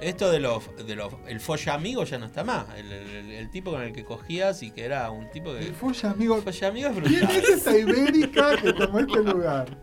[0.00, 2.66] Esto de los, de los, el folla amigo ya no está más.
[2.76, 5.58] El, el- el tipo con el que cogías y que era un tipo que...
[5.60, 6.40] El folla, amigo.
[6.40, 7.36] Folla amigo es ¿Quién brutal.
[7.36, 9.78] es esa ibérica que tomó este lugar?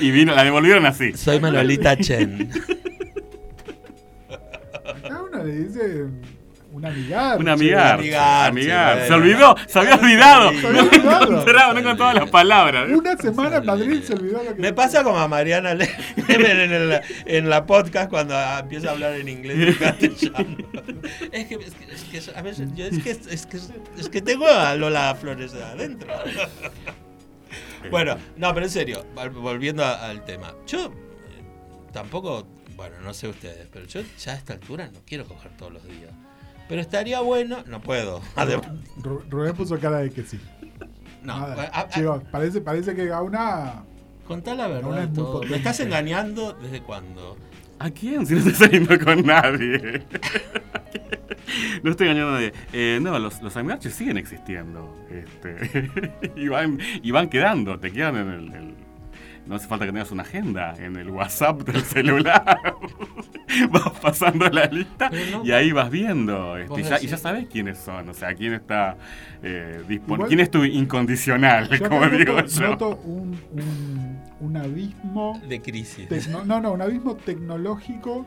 [0.00, 1.12] Y vino, la devolvieron así.
[1.16, 2.50] Soy Manuelita Chen.
[4.84, 6.06] Acá una le dice
[6.78, 7.36] una amiga.
[7.36, 8.00] Una Amigar.
[8.52, 9.06] bueno.
[9.06, 10.50] Se olvidó, se había olvidado.
[10.52, 11.24] Se había No olvidado.
[11.32, 12.90] encontraba, no encontraba las palabras.
[12.90, 15.90] Una semana en Madrid se olvidó lo que Me pasa como a Mariana Le-
[16.28, 20.56] en, el- en la podcast cuando empieza a hablar en inglés y castellano.
[21.32, 23.58] Es que, es que, es que a veces yo es que, es que,
[23.98, 26.08] es que tengo a Lola Flores adentro.
[27.90, 30.52] Bueno, no, pero en serio, vol- volviendo a- al tema.
[30.66, 30.90] Yo eh,
[31.92, 35.72] tampoco, bueno, no sé ustedes, pero yo ya a esta altura no quiero coger todos
[35.72, 36.10] los días.
[36.68, 38.20] Pero estaría bueno, no puedo.
[39.30, 40.38] Rubén puso cara de que sí.
[41.22, 41.70] no, Nada.
[41.72, 43.84] a- a- Chicos, parece, parece que Gauna.
[44.26, 45.04] contá la Una verdad.
[45.04, 45.32] es todo.
[45.34, 45.50] potente.
[45.52, 47.36] ¿Me estás engañando desde cuándo?
[47.78, 48.26] ¿A quién?
[48.26, 50.02] Si no estoy saliendo con nadie.
[51.82, 52.52] No estoy engañando a nadie.
[52.72, 53.56] Eh, no, los, los
[53.94, 54.94] siguen existiendo.
[55.10, 55.90] Este,
[56.36, 58.74] y, van, y van quedando, te quedan en el, el-
[59.48, 62.74] No hace falta que tengas una agenda en el WhatsApp del celular.
[63.70, 66.56] vas pasando la lista no- y ahí vas viendo.
[66.58, 68.96] este, y, ya, y decís- ya sabes quiénes son, o sea, quién está
[69.42, 70.28] eh, disponible.
[70.28, 71.68] ¿Quién es tu incondicional?
[71.70, 72.68] Yo como acá digo noto, yo.
[72.68, 75.40] noto un, un, un abismo.
[75.48, 76.08] De crisis.
[76.08, 78.26] tecno- no, no, un abismo tecnológico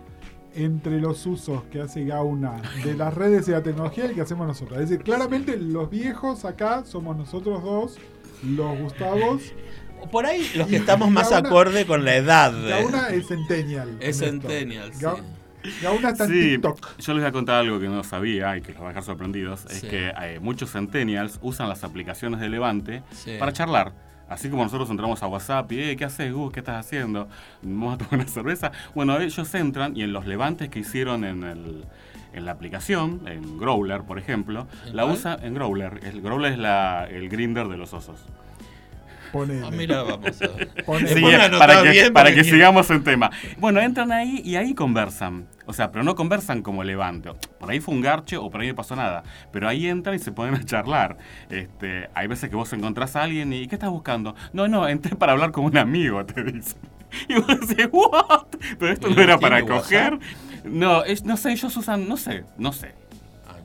[0.56, 4.22] entre los usos que hace Gauna de las redes y la tecnología y el que
[4.22, 4.80] hacemos nosotros.
[4.82, 7.98] Es decir, claramente los viejos acá somos nosotros dos,
[8.44, 9.54] los Gustavos.
[10.10, 12.54] Por ahí los que estamos más Gauna- acorde con la edad.
[12.68, 13.98] Gauna es centennial.
[14.00, 15.04] Es centennial, sí.
[15.06, 15.22] Ga-
[15.84, 16.98] Gauna está en Sí, TikTok.
[16.98, 19.04] yo les voy a contar algo que no sabía y que los va a dejar
[19.04, 19.66] sorprendidos.
[19.66, 23.36] Es que eh, muchos centennials usan las aplicaciones de Levante Sí.
[23.40, 23.94] para charlar.
[24.28, 26.52] Así como nosotros entramos a WhatsApp y, "Eh, ¿qué haces, Gus?
[26.54, 27.28] ¿Qué estás haciendo?
[27.62, 28.72] ¿Vamos a tomar una cerveza?
[28.96, 31.84] Bueno, ellos entran y en los levantes que hicieron en, el,
[32.34, 35.16] en la aplicación, en Growler, por ejemplo, ¿En la cuál?
[35.16, 36.00] usan en Growler.
[36.04, 38.22] El Growler es la, el grinder de los osos.
[39.32, 39.66] Ponele.
[39.66, 40.70] Ah, mira, vamos a ver.
[40.86, 41.08] Ponele.
[41.08, 43.32] Sí, Después me anotás para que, bien para porque que quiero- sigamos en tema.
[43.58, 45.48] Bueno, entran ahí y ahí conversan.
[45.66, 47.30] O sea, pero no conversan como Levante.
[47.60, 49.24] Por ahí fue un garche o por ahí no pasó nada.
[49.54, 51.18] Pero ahí entran y se ponen a charlar.
[51.50, 54.36] Este, hay veces que vos encontrás a alguien y ¿qué estás buscando?
[54.54, 56.78] No, no, entré para hablar con un amigo, te dicen.
[57.30, 58.48] Y vos decís, ¿what?
[58.80, 59.78] Pero esto no ¿Tiene era para WhatsApp?
[59.82, 60.20] coger.
[60.66, 62.94] No, es, no sé, ellos usan, no sé, no sé.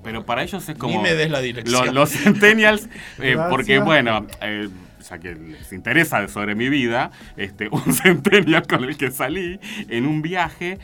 [0.03, 0.97] Pero para ellos es como.
[0.97, 1.87] Ni me des la dirección.
[1.87, 2.89] Lo- los centennials,
[3.19, 4.69] eh, porque bueno, eh,
[5.09, 10.07] ya que les interesa sobre mi vida, este, un centennial con el que salí en
[10.07, 10.78] un viaje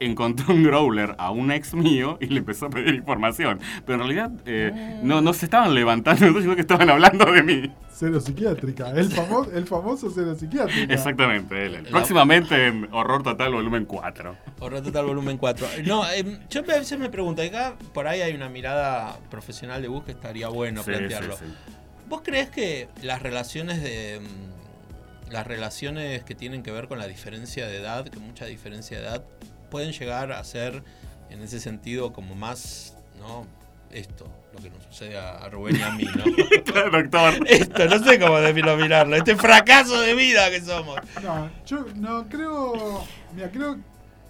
[0.00, 3.60] encontró un growler a un ex mío y le empezó a pedir información.
[3.86, 7.72] Pero en realidad eh, no, no se estaban levantando, sino que estaban hablando de mí.
[7.88, 8.90] Cero psiquiátrica.
[8.90, 10.92] El, famo- el famoso cero psiquiátrica.
[10.92, 11.66] Exactamente.
[11.66, 11.86] él.
[11.88, 14.36] Próximamente en Horror Total Volumen 4.
[14.58, 15.68] Horror Total Volumen 4.
[15.86, 19.86] No, em, yo a veces me pregunto, acá por ahí hay una mirada profesional de
[19.86, 21.36] bus que estaría bueno Sí, plantearlo.
[21.36, 21.72] sí, sí.
[22.12, 27.06] ¿Vos crees que las relaciones de mm, las relaciones que tienen que ver con la
[27.06, 29.24] diferencia de edad, que mucha diferencia de edad,
[29.70, 30.82] pueden llegar a ser
[31.30, 33.46] en ese sentido como más, ¿no?
[33.90, 36.24] Esto, lo que nos sucede a Rubén y a mí, ¿no?
[36.66, 37.46] Claro, doctor.
[37.48, 41.00] Esto, no sé cómo denominarlo, este fracaso de vida que somos.
[41.22, 43.06] No, yo no creo.
[43.34, 43.78] Mira, creo.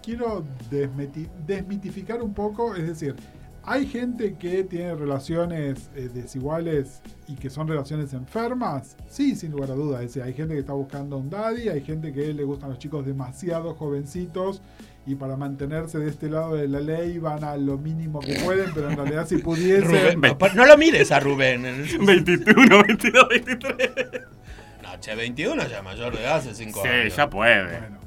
[0.05, 2.77] Quiero desmitificar un poco.
[2.77, 3.17] Es decir,
[3.65, 8.97] hay gente que tiene relaciones eh, desiguales y que son relaciones enfermas.
[9.09, 10.01] Sí, sin lugar a dudas.
[10.03, 12.79] Es decir, hay gente que está buscando un daddy, hay gente que le gustan los
[12.79, 14.63] chicos demasiado jovencitos.
[15.05, 18.73] Y para mantenerse de este lado de la ley van a lo mínimo que pueden,
[18.73, 19.91] pero en realidad si pudiesen.
[19.91, 21.67] Rubén, no, no lo mires a Rubén.
[21.67, 23.91] en el- 21, 22, 23.
[24.83, 27.17] No, che, 21 ya mayor de edad hace 5 Sí, años.
[27.17, 27.65] ya puede.
[27.81, 27.99] Bueno,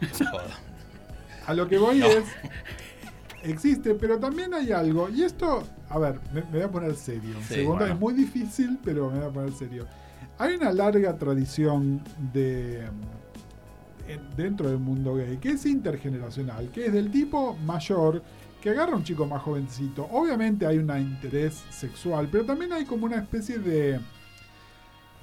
[0.00, 0.44] no joda.
[1.46, 2.06] A lo que voy No.
[2.06, 2.24] es.
[3.44, 5.08] Existe, pero también hay algo.
[5.08, 7.34] Y esto, a ver, me, me voy a poner serio.
[7.46, 7.94] Sí, segundo, bueno.
[7.94, 9.86] es muy difícil, pero me voy a poner serio.
[10.38, 12.84] Hay una larga tradición de
[14.08, 18.22] en- dentro del mundo gay que es intergeneracional, que es del tipo mayor
[18.60, 20.08] que agarra a un chico más jovencito.
[20.10, 24.00] Obviamente hay un interés sexual, pero también hay como una especie de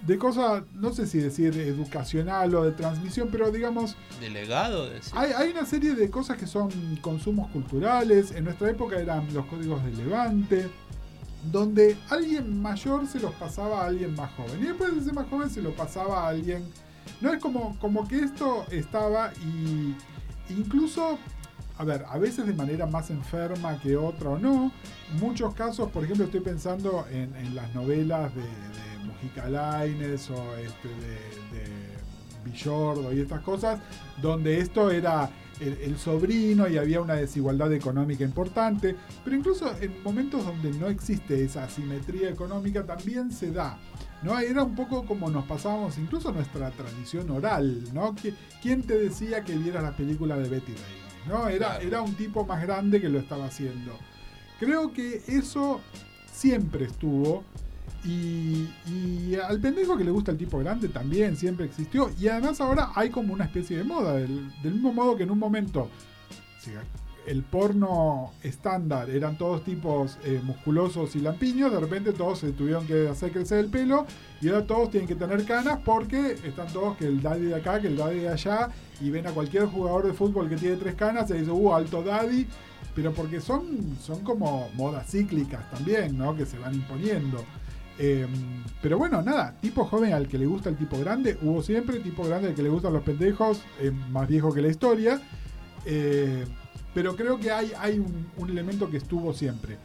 [0.06, 5.32] de cosa, no sé si decir educacional o de transmisión, pero digamos Delegado de hay,
[5.32, 6.70] hay una serie de cosas que son
[7.02, 8.32] consumos culturales.
[8.32, 10.70] En nuestra época eran los códigos de Levante,
[11.52, 14.62] donde alguien mayor se los pasaba a alguien más joven.
[14.62, 16.64] Y después de ese más joven se lo pasaba a alguien.
[17.22, 19.96] No es como, como que esto estaba y
[20.50, 21.18] incluso,
[21.78, 24.72] a ver, a veces de manera más enferma que otra o no.
[25.20, 30.88] Muchos casos, por ejemplo, estoy pensando en, en las novelas de, de Mujica o este,
[30.88, 31.96] de, de
[32.46, 33.80] Villordo y estas cosas,
[34.22, 40.04] donde esto era el, el sobrino y había una desigualdad económica importante, pero incluso en
[40.04, 43.78] momentos donde no existe esa asimetría económica también se da.
[44.22, 44.38] ¿no?
[44.40, 48.16] Era un poco como nos pasábamos incluso nuestra tradición oral, ¿no?
[48.62, 51.06] ¿Quién te decía que vieras la película de Betty Davis?
[51.28, 51.48] ¿no?
[51.48, 53.98] Era, era un tipo más grande que lo estaba haciendo.
[54.60, 55.82] Creo que eso
[56.32, 57.44] siempre estuvo.
[58.06, 62.12] Y, y al pendejo que le gusta el tipo grande también siempre existió.
[62.20, 64.14] Y además ahora hay como una especie de moda.
[64.14, 65.90] Del, mismo modo que en un momento
[67.26, 72.86] el porno estándar eran todos tipos eh, musculosos y lampiños, de repente todos se tuvieron
[72.86, 74.06] que hacer crecer el pelo
[74.42, 77.80] y ahora todos tienen que tener canas porque están todos que el daddy de acá,
[77.80, 78.70] que el daddy de allá
[79.02, 82.04] y ven a cualquier jugador de fútbol que tiene tres canas y dice, uh, alto
[82.04, 82.48] daddy,
[82.94, 86.36] pero porque son, son como modas cíclicas también, ¿no?
[86.36, 87.44] Que se van imponiendo.
[87.98, 88.28] Eh,
[88.82, 92.24] pero bueno, nada, tipo joven al que le gusta el tipo grande, hubo siempre, tipo
[92.24, 95.22] grande al que le gustan los pendejos, eh, más viejo que la historia.
[95.86, 96.46] Eh,
[96.94, 99.78] pero creo que hay, hay un, elemento que estuvo siempre.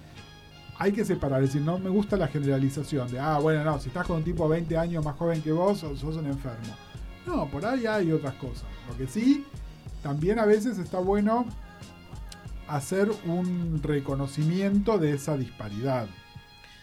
[0.79, 3.89] Hay que separar, es decir, no me gusta la generalización de, ah, bueno, no, si
[3.89, 6.75] estás con un tipo 20 años más joven que vos, sos, sos un enfermo.
[7.27, 8.65] No, por ahí hay otras cosas.
[8.89, 9.45] Lo que sí,
[10.03, 11.45] también a veces está bueno
[12.67, 16.07] hacer un reconocimiento de esa disparidad.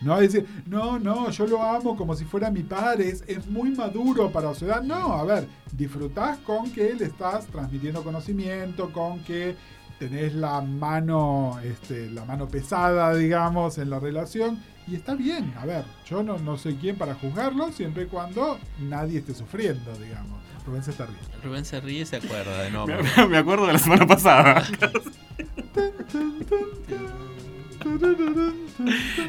[0.01, 3.71] No decir, no, no, yo lo amo como si fuera mi padre, es, es muy
[3.71, 4.83] maduro para su edad.
[4.83, 9.55] No, a ver, disfrutás con que le estás transmitiendo conocimiento, con que
[9.97, 14.59] tenés la mano, este, la mano pesada, digamos, en la relación.
[14.87, 18.57] Y está bien, a ver, yo no, no soy quien para juzgarlo, siempre y cuando
[18.79, 20.37] nadie esté sufriendo, digamos.
[20.65, 21.27] Rubén se está riendo.
[21.43, 22.97] Rubén se ríe y se acuerda de nombre.
[23.17, 24.63] Me, me acuerdo de la semana pasada.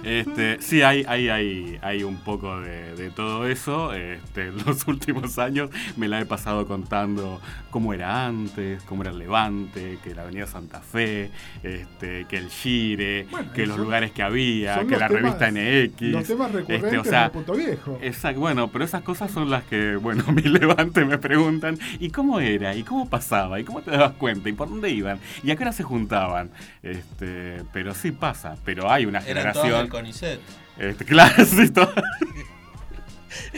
[0.05, 3.93] Este, sí, hay, hay, hay, hay un poco de, de todo eso.
[3.95, 7.41] Este, en los últimos años me la he pasado contando
[7.71, 11.31] cómo era antes, cómo era el Levante, que la Avenida Santa Fe,
[11.63, 15.51] este, que el Gire, Bueno, que los son- lugares que había, que la temas- revista
[15.51, 16.01] NX.
[16.13, 17.99] Los temas recurrentes este, o sea, del puto viejo.
[18.03, 22.41] Exacto, bueno, pero esas cosas son las que, bueno, mi levante me preguntan, ¿y cómo
[22.41, 22.75] era?
[22.75, 23.59] ¿Y cómo pasaba?
[23.61, 24.49] ¿Y cómo te dabas cuenta?
[24.49, 25.19] ¿Y por dónde iban?
[25.43, 26.51] ¿Y a qué hora se juntaban?
[26.83, 29.89] Este, pero sí pasa, pero hay una Eran todas del generación.
[29.89, 30.41] CONICET.
[30.79, 31.93] Este, claro, sí, to-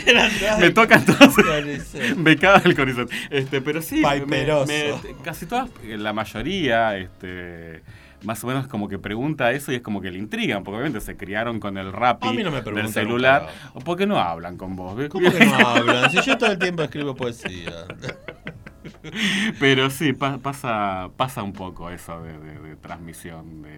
[0.07, 2.14] Eran todas me tocan todas CONICET.
[2.16, 3.09] becadas del Conisón.
[3.31, 7.83] Este, pero sí, me- casi todas, la mayoría, este.
[8.22, 11.01] Más o menos como que pregunta eso y es como que le intrigan, porque obviamente
[11.01, 12.33] se criaron con el rap no
[12.83, 13.43] del celular.
[13.45, 13.70] nunca.
[13.72, 14.95] ¿O por qué no hablan con vos?
[15.09, 16.11] ¿Cómo que no hablan?
[16.11, 17.72] Si yo todo el tiempo escribo poesía.
[19.59, 23.70] Pero sí, pa- pasa, pasa un poco eso de, de- de transmisión de,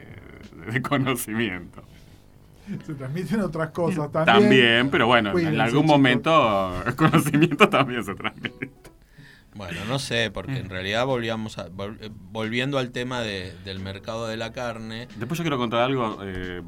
[0.67, 1.83] de- de conocimiento.
[2.87, 4.41] Se transmiten otras cosas también.
[4.43, 5.97] También, pero bueno, Cuídense, en algún chicos.
[5.97, 8.71] momento el conocimiento también se transmite.
[9.55, 14.27] Bueno, no sé, porque en realidad volvíamos a, eh, volviendo al tema de- del mercado
[14.29, 15.09] de la carne.
[15.17, 16.63] Después yo quiero contar algo, eh,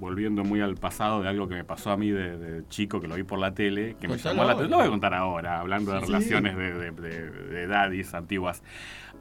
[0.00, 3.06] volviendo muy al pasado, de algo que me pasó a mí de, de chico, que
[3.06, 4.70] lo vi por la tele, que me llamó la atención.
[4.70, 8.62] Lo voy a contar ahora, hablando de relaciones de, de, de- de daddies antiguas.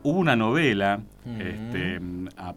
[0.02, 1.42] Hubo una novela, Mm.
[1.42, 2.00] este,
[2.38, 2.56] a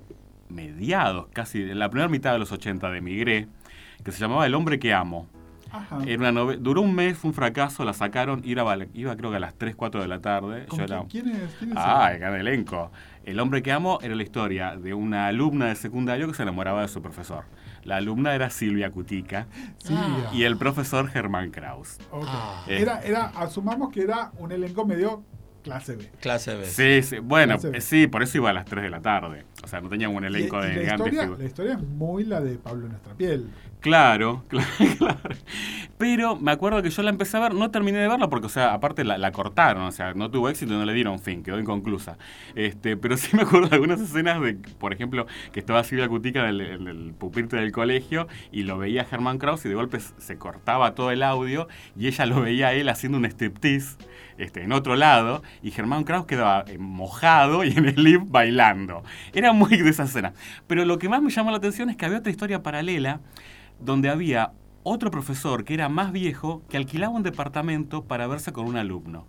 [0.48, 3.48] mediados, casi en la primera mitad de los 80 de Migré,
[4.04, 5.26] que se llamaba El hombre que amo.
[5.70, 6.00] Ajá.
[6.06, 9.40] Era una duró un mes, fue un fracaso, la sacaron, iba, iba creo que a
[9.40, 10.66] las 3, 4 de la tarde.
[10.66, 11.54] ¿Con Yo quién, era- quién es?
[11.58, 12.92] ¿Quién es Ah, el gran elenco.
[13.24, 16.82] El hombre que amo era la historia de una alumna de secundario que se enamoraba
[16.82, 17.44] de su profesor.
[17.84, 19.46] La alumna era Silvia Cutica
[19.78, 20.30] Sí, Ah.
[20.32, 21.98] y el profesor Germán Kraus.
[22.10, 22.24] ok.
[22.28, 22.64] Ah.
[22.68, 25.24] Era, era, asumamos que era un elenco medio
[25.64, 26.10] clase B.
[26.20, 26.64] Clase B.
[26.66, 29.44] Sí, sí, bueno, sí, por eso iba a las 3 de la tarde.
[29.62, 31.38] O sea, no teníamos un Y, elenco y de la, grandes historia, figuras.
[31.40, 33.48] la historia es muy la de Pablo Nuestra Piel.
[33.82, 34.66] Claro, claro,
[34.96, 35.36] claro.
[35.98, 38.48] Pero me acuerdo que yo la empecé a ver, no terminé de verla porque, o
[38.48, 42.16] sea, aparte la, cortaron, o sea, no tuvo éxito no le dieron fin, quedó inconclusa.
[42.54, 46.48] Este, pero sí me acuerdo de algunas escenas de, por ejemplo, que estaba Silvia Cutica
[46.48, 47.14] en el,
[47.48, 51.66] del colegio y lo veía Germán Kraus y de golpe se cortaba todo el audio
[51.96, 53.96] y ella lo veía a él haciendo un striptease
[54.38, 59.02] este, en otro lado y Germán Kraus quedaba eh, mojado y en el live bailando.
[59.32, 60.34] Era muy de esa escena.
[60.66, 63.20] Pero lo que más me llamó la atención es que había otra historia paralela
[63.84, 64.52] donde había
[64.84, 69.26] otro profesor que era más viejo que alquilaba un departamento para verse con un alumno.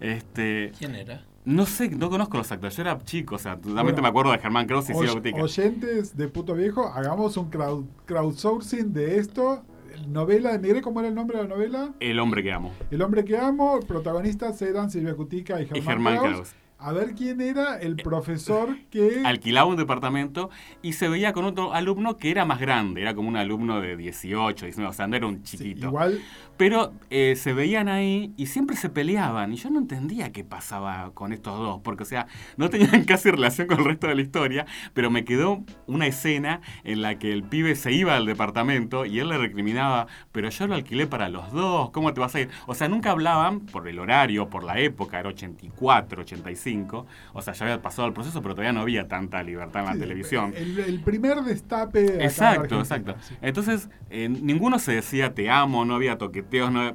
[0.00, 1.24] Este, ¿Quién era?
[1.44, 4.32] no sé, no conozco los actores, yo era chico, o sea, totalmente Bueno, me acuerdo
[4.32, 5.42] de Germán Kraus y Silvia Oy- Botica.
[5.42, 9.62] oyentes de Puto Viejo, hagamos un crowd- crowdsourcing de esto.
[10.08, 11.92] Novela de Migré, ¿cómo era el nombre de la novela?
[12.00, 12.72] El hombre que amo.
[12.90, 16.18] El hombre que amo, protagonistas eran Silvia Cutica y Germán.
[16.18, 16.52] Kraus.
[16.80, 19.22] A ver quién era el profesor que...
[19.24, 20.50] alquilaba un departamento
[20.82, 23.96] y se veía con otro alumno que era más grande, era como un alumno de
[23.96, 25.86] 18, 19, o sea, no era un Sí, chiquito.
[25.88, 26.28] igual,
[26.60, 29.50] Pero eh, se veían ahí y siempre se peleaban.
[29.50, 32.26] Y yo no entendía qué pasaba con estos dos, porque, o sea,
[32.58, 36.60] no tenían casi relación con el resto de la historia, pero me quedó una escena
[36.84, 40.66] en la que el pibe se iba al departamento y él le recriminaba, pero yo
[40.66, 42.50] lo alquilé para los dos, ¿cómo te vas a ir?
[42.66, 47.06] O sea, nunca hablaban por el horario, por la época, era 84, 85.
[47.32, 49.94] O sea, ya había pasado el proceso, pero todavía no había tanta libertad en la
[49.94, 50.52] sí, televisión.
[50.54, 52.04] El, el primer destape.
[52.04, 53.16] acá en Exacto, exacto.
[53.22, 53.34] sí.
[53.40, 56.18] Entonces, eh, ninguno se decía te amo, no había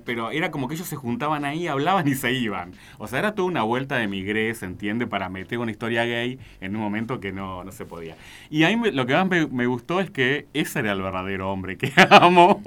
[0.03, 2.73] pero era como que ellos se juntaban ahí, hablaban y se iban.
[2.97, 6.39] O sea, era toda una vuelta de migré, se entiende, para meter una historia gay
[6.61, 8.15] en un momento que no, no se podía.
[8.49, 11.51] Y a mí lo que más me, me gustó es que ese era el verdadero
[11.51, 12.61] hombre que amo.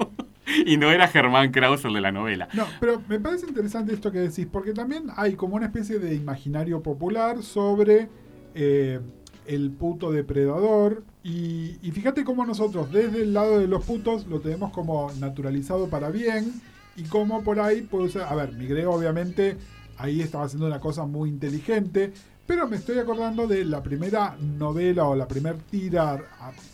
[0.65, 2.47] Y no era Germán Kraus el de la novela.
[2.53, 6.15] No, pero me parece interesante esto que decís, porque también hay como una especie de
[6.15, 8.09] imaginario popular sobre
[8.55, 8.99] eh,
[9.45, 11.03] el puto depredador.
[11.23, 16.09] Y fíjate cómo nosotros, desde el lado de los putos, lo tenemos como naturalizado para
[16.09, 16.53] bien.
[16.95, 18.23] Y cómo por ahí puede ser.
[18.23, 19.57] A ver, Migré, obviamente,
[19.97, 22.11] ahí estaba haciendo una cosa muy inteligente.
[22.45, 26.19] Pero me estoy acordando de la primera novela o la primera tira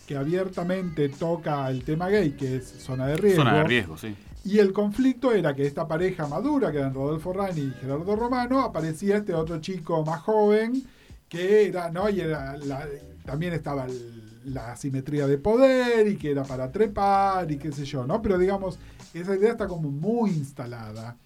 [0.06, 3.42] que abiertamente toca el tema gay, que es Zona de Riesgo.
[3.42, 4.16] Zona de riesgo, sí.
[4.46, 8.60] Y el conflicto era que esta pareja madura, que eran Rodolfo Rani y Gerardo Romano,
[8.60, 10.82] aparecía este otro chico más joven,
[11.28, 12.08] que era, ¿no?
[12.08, 12.86] Y era la-
[13.24, 14.22] también estaba el-
[14.54, 18.22] la asimetría de poder y que era para trepar y qué sé yo, ¿no?
[18.22, 18.78] Pero digamos,
[19.12, 21.16] esa idea está como muy instalada.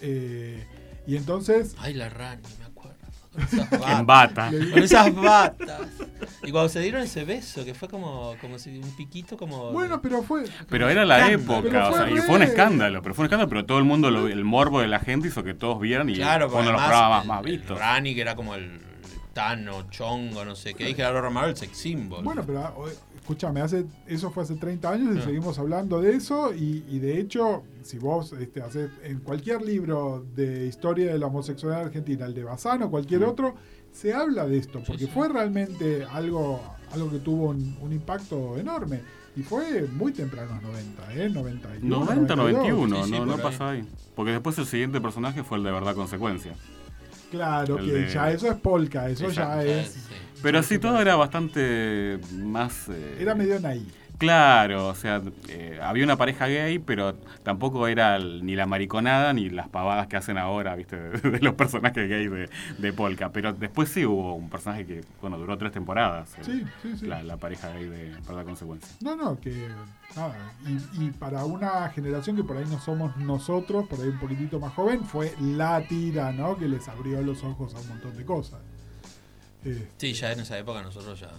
[0.00, 0.64] Eh,
[1.06, 2.96] y entonces, Ay, la Rani, me acuerdo.
[3.32, 4.06] Con esas En batas.
[4.06, 4.50] bata.
[4.52, 5.80] le- Con esas batas.
[6.42, 9.72] Y cuando se dieron ese beso, que fue como, como si un piquito como.
[9.72, 10.44] bueno, pero fue...
[10.70, 11.58] Pero era la Escándalo.
[11.68, 14.10] época, o sea, y fue un escándalo, pero fue un escándalo, pero todo el mundo,
[14.10, 16.68] lo- el morbo de la gente hizo que todos vieran y Claro, uno de los
[16.80, 17.78] además programas más el vistos.
[17.78, 18.80] Rani, que era como el
[19.32, 20.90] Tano, Chongo, no sé qué.
[20.90, 22.22] Y Gerardo Romano, el sex symbol.
[22.24, 22.74] Bueno, pero ah,
[23.16, 25.24] escúchame, hace, eso fue hace 30 años y Ah.
[25.24, 26.52] seguimos hablando de eso.
[26.54, 31.26] Y, y de hecho, si vos este, haces en cualquier libro de historia de la
[31.26, 33.28] homosexualidad argentina, el de Bazán o cualquier Mm.
[33.28, 33.54] otro,
[33.92, 35.10] se habla de esto, porque sí.
[35.12, 36.60] fue realmente algo,
[36.92, 39.00] algo que tuvo un, un impacto enorme.
[39.36, 41.28] Y fue muy temprano, los 90, ¿eh?
[41.30, 42.36] 91, 90, 92.
[42.36, 43.40] 91, Sí, sí, no, no ahí.
[43.40, 43.88] pasa ahí.
[44.16, 46.52] Porque después el siguiente personaje fue el de verdad consecuencia.
[47.30, 49.64] Claro, El que de- ya eso es polka, eso Exacto.
[49.66, 49.88] ya es...
[49.92, 50.00] sí.
[50.42, 52.88] Pero sí, todo era bastante más...
[52.88, 53.86] eh, Era medio naí.
[54.20, 59.48] Claro, o sea, eh, había una pareja gay, pero tampoco era ni la mariconada ni
[59.48, 60.96] las pavadas que hacen ahora, ¿viste?
[60.96, 63.30] De, de los personajes gay de, de Polka.
[63.32, 66.34] Pero después sí hubo un personaje que, bueno, duró tres temporadas.
[66.38, 67.06] eh, Sí, sí, sí.
[67.06, 68.94] La, la pareja gay de verdad consecuencia.
[69.00, 69.68] No, no, que
[70.14, 70.36] nada.
[70.66, 74.60] Y, y para una generación que por ahí no somos nosotros, por ahí un poquitito
[74.60, 76.58] más joven, fue la tira, ¿no?
[76.58, 78.60] Que les abrió los ojos a un montón de cosas.
[79.64, 81.30] Eh, Sí, ya en esa época nosotros ya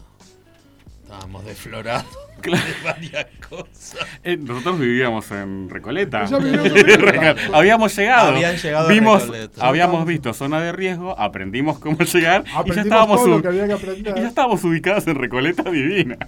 [1.12, 2.05] estábamos desflorados
[2.41, 2.64] Claro.
[2.66, 3.97] de varias cosas.
[4.24, 6.26] Eh, nosotros vivíamos en Recoleta.
[6.26, 7.36] Ya vivíamos en Recoleta.
[7.53, 8.30] habíamos llegado.
[8.30, 9.68] Habían llegado a Vimos, Recoleta.
[9.68, 13.47] habíamos visto zona de riesgo, aprendimos cómo llegar y ya estábamos todo lo u- que
[13.49, 16.18] había que y ya estábamos ubicados en Recoleta divina.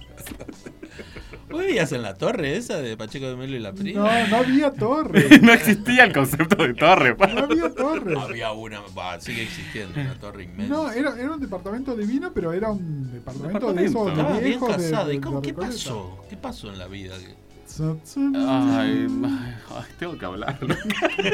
[1.54, 4.00] ¿Vos vivías en la torre esa de Pacheco de Melo y la prima?
[4.00, 5.38] No, no había torre.
[5.42, 7.14] no existía el concepto de torre.
[7.14, 7.26] pa.
[7.28, 8.18] No había torre.
[8.18, 10.74] Había una, va, sigue existiendo, una torre inmensa.
[10.74, 14.20] No, era, era un departamento divino, pero era un departamento, de Departamento.
[14.26, 15.04] esos viejos de- casada.
[15.08, 16.24] de- ¿Y cómo, de qué pasó?
[16.28, 17.14] ¿Qué pasó en la vida?
[18.36, 19.06] Ay,
[19.70, 20.58] ay, tengo que hablar.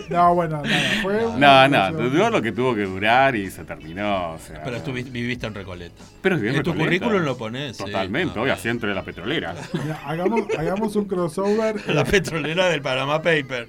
[0.08, 4.32] No, bueno, nada, fue No, No, duró lo que tuvo que durar y se terminó.
[4.32, 6.02] o sea, Pero tú vi- viviste en Recoleta.
[6.22, 7.76] Pero viví en En tu currículum lo pones.
[7.76, 7.84] sí.
[7.84, 8.54] Totalmente, No, hoy no.
[8.54, 9.54] así entre la petrolera.
[9.82, 11.76] Mira, hagamos, hagamos un crossover.
[11.94, 13.68] La petrolera del Panama Paper.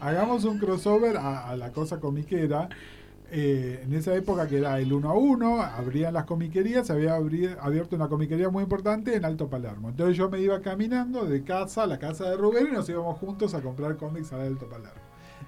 [0.00, 2.68] Hagamos un crossover a, a la cosa comiquera.
[3.30, 7.14] Eh, en esa época que era el 1 a 1, abrían las comiquerías, se había
[7.16, 9.90] abierto una comiquería muy importante en Alto Palermo.
[9.90, 13.18] Entonces yo me iba caminando de casa a la casa de Rubén y nos íbamos
[13.18, 15.00] juntos a comprar cómics a Alto Palermo.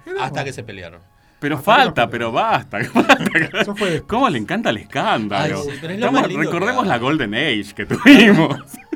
[0.05, 1.01] Éramos- Hasta que se pelearon.
[1.39, 2.79] Pero falta, pero basta.
[2.79, 4.03] Eso fue.
[4.03, 5.57] ¿Cómo le encanta el escándalo?
[5.63, 8.57] Ay, sí, pero es lo Estamos- más lindo que recordemos la Golden Age que tuvimos.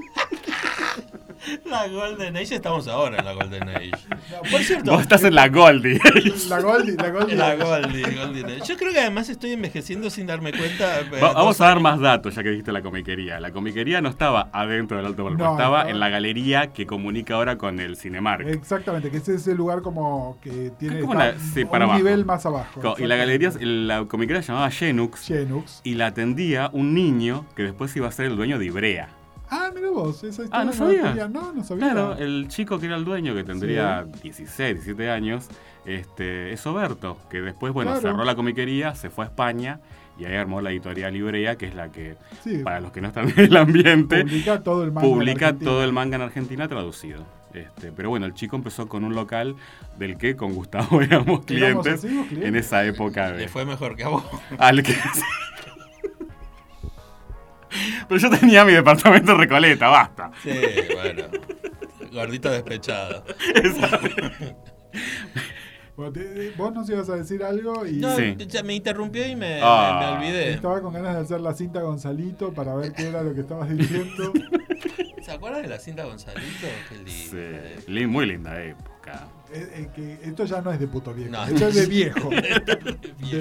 [1.65, 3.91] La Golden Age, estamos ahora en la Golden Age.
[4.51, 5.99] Por cierto, Vos estás en la Goldie.
[6.49, 7.35] La Goldie, la Goldie.
[7.35, 8.61] la Golden, Golden Age.
[8.67, 10.99] Yo creo que además estoy envejeciendo sin darme cuenta.
[11.01, 13.39] eh, Va- Vamos a dar más datos, ya que dijiste la comiquería.
[13.39, 15.89] La comiquería no estaba adentro del Alto Palermo, No, estaba no.
[15.89, 18.47] en la galería que comunica ahora con el Cinemark.
[18.47, 21.19] Exactamente, que es ese lugar como que tiene Es como
[21.53, 21.97] sí, un para abajo.
[21.99, 22.81] nivel más abajo.
[22.81, 25.81] Co- Y la galería, la comiquería se llamaba Genux Genux.
[25.83, 29.09] y la atendía un niño que después iba a ser el dueño de Ibrea.
[29.49, 31.27] Ah, mira vos, esa historia Ah, ¿no la sabía?
[31.27, 31.85] No, no sabía.
[31.91, 35.47] Claro, el chico que era el dueño, que tendría 16, 17 años,
[35.85, 38.01] este, es Oberto, que después, bueno, Claro.
[38.11, 39.79] cerró la comiquería, se fue a España
[40.17, 43.07] y ahí armó la editorial Ibrea, que es la que, Sí, para los que no
[43.09, 45.07] están en el ambiente, publica todo el manga.
[45.07, 45.71] en publica Argentina.
[45.71, 47.23] todo el manga en Argentina traducido.
[47.53, 49.55] Este, pero bueno, el chico empezó con un local
[49.97, 52.49] del que con Gustavo éramos clientes así, los clientes.
[52.49, 53.29] en esa época.
[53.31, 54.23] Le fue mejor que a vos.
[54.57, 54.95] al que-
[58.07, 60.32] Pero yo tenía mi departamento en Recoleta, basta.
[60.43, 60.51] Sí,
[60.93, 61.23] bueno.
[62.11, 63.23] Gordito despechado.
[65.97, 68.36] Vos, te- vos nos ibas a decir algo y No, Sí.
[68.47, 69.99] ya me interrumpió y me, Ah.
[70.01, 70.51] me- me olvidé.
[70.53, 73.69] estaba con ganas de hacer la cinta Gonzalito para ver qué era lo que estabas
[73.69, 74.34] diciendo.
[75.23, 76.67] ¿Se acuerdan de la cinta Gonzalito?
[76.89, 77.57] Qué lindo.
[77.88, 78.91] Sí, muy linda época.
[79.51, 81.43] Eh, eh, que esto ya no es de puto viejo, No.
[81.45, 82.30] esto es de viejo.
[82.30, 82.41] de,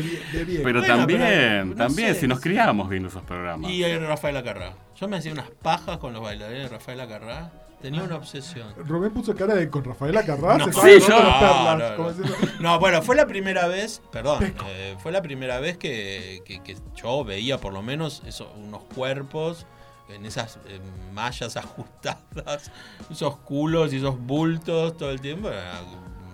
[0.03, 0.63] vie- de viejo.
[0.65, 2.21] Pero Bueno, también, pero, no también, sé.
[2.21, 3.71] si nos criábamos viendo esos programas.
[3.71, 4.75] Y Rafael Acarrá.
[5.01, 7.51] Yo me hacía unas pajas con los bailarines de Rafael Acarrá.
[7.83, 8.67] Tenía una obsesión.
[8.87, 12.11] Rubén puso cara de con Rafaela Carrás, No, se sí, yo- perlas, No, no, como
[12.11, 12.15] no.
[12.15, 16.63] diciendo, No, bueno, fue la primera vez, perdón, eh, fue la primera vez que, que-
[16.63, 19.67] que yo veía por lo menos eso, unos cuerpos
[20.09, 20.81] en esas eh,
[21.13, 22.71] mallas ajustadas,
[23.11, 25.49] esos culos y esos bultos todo el tiempo.
[25.51, 25.81] Era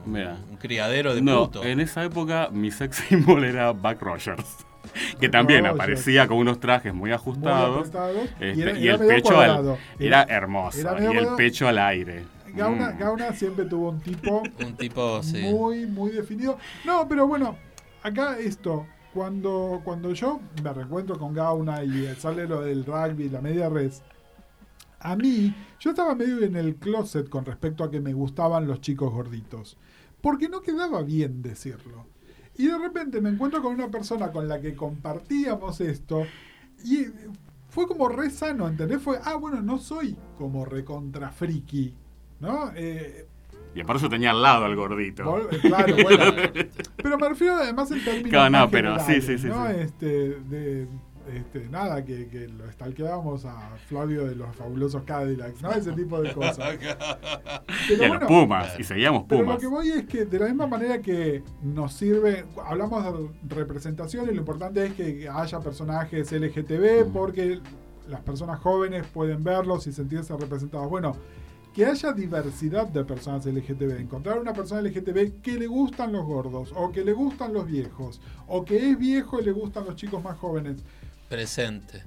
[0.06, 0.36] un, Mira.
[0.50, 1.64] un criadero de No, puto.
[1.64, 4.56] en esa época mi sex symbol era Buck Rogers.
[5.20, 7.88] Que también aparecía con unos trajes muy ajustados.
[8.40, 9.72] este, y, era- y era el pecho cuadrado.
[9.98, 10.80] al, era hermoso.
[10.80, 11.36] era y medio el cuadrado.
[11.36, 12.24] pecho al aire.
[12.54, 12.98] Gauna, Mm.
[12.98, 15.38] Gauna siempre tuvo un tipo Un tipo, sí.
[15.42, 16.58] muy, muy definido.
[16.84, 17.56] No, pero bueno,
[18.02, 23.40] acá esto, cuando, cuando yo me reencuentro con Gauna y sale lo del rugby, la
[23.40, 24.02] media res,
[25.00, 28.80] a mí, yo estaba medio en el closet con respecto a que me gustaban los
[28.80, 29.78] chicos gorditos.
[30.20, 32.06] Porque no quedaba bien decirlo.
[32.56, 36.26] Y de repente me encuentro con una persona con la que compartíamos esto
[36.84, 37.06] y
[37.70, 39.00] fue como re sano, ¿entendés?
[39.00, 41.94] Fue, ah, bueno, no soy como recontra friki,
[42.40, 42.70] ¿no?
[42.74, 43.26] Eh,
[43.74, 45.22] Y por eso tenía al lado al gordito.
[45.24, 46.24] Vol- Claro, bueno.
[46.96, 49.66] Pero me refiero además en términos Claro, no, pero sí, sí, sí, ¿no?
[49.68, 49.72] sí.
[49.78, 50.06] Este,
[50.40, 50.86] de,
[51.34, 55.70] este, nada, que, que lo stalkeábamos a Flavio de los fabulosos Cadillacs, ¿no?
[55.70, 56.58] Ese tipo de cosas.
[57.88, 58.80] y Pero a bueno, los Pumas.
[58.80, 59.60] Y seguíamos pero lo Pumas.
[59.60, 63.04] que voy es que de la misma manera que nos sirve, hablamos
[63.42, 67.12] de representación y lo importante es que haya personajes LGTB Mm.
[67.12, 67.60] porque
[68.08, 70.88] las personas jóvenes pueden verlos y sentirse representados.
[70.90, 71.14] Bueno,
[71.74, 76.72] que haya diversidad de personas LGTB, encontrar una persona LGTB que le gustan los gordos
[76.74, 80.22] o que le gustan los viejos o que es viejo y le gustan los chicos
[80.22, 80.82] más jóvenes.
[81.28, 82.02] Presente.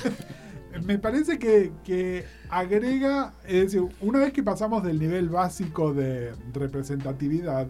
[0.84, 6.32] Me parece que, que agrega, es decir, una vez que pasamos del nivel básico de
[6.52, 7.68] representatividad,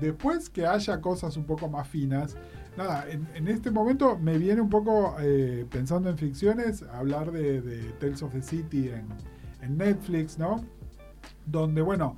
[0.00, 2.36] después que haya cosas un poco más finas,
[2.76, 7.60] nada, en, en este momento me viene un poco, eh, pensando en ficciones, hablar de,
[7.60, 9.06] de Tales of the City en,
[9.62, 10.64] en Netflix, ¿no?
[11.46, 12.16] Donde, bueno,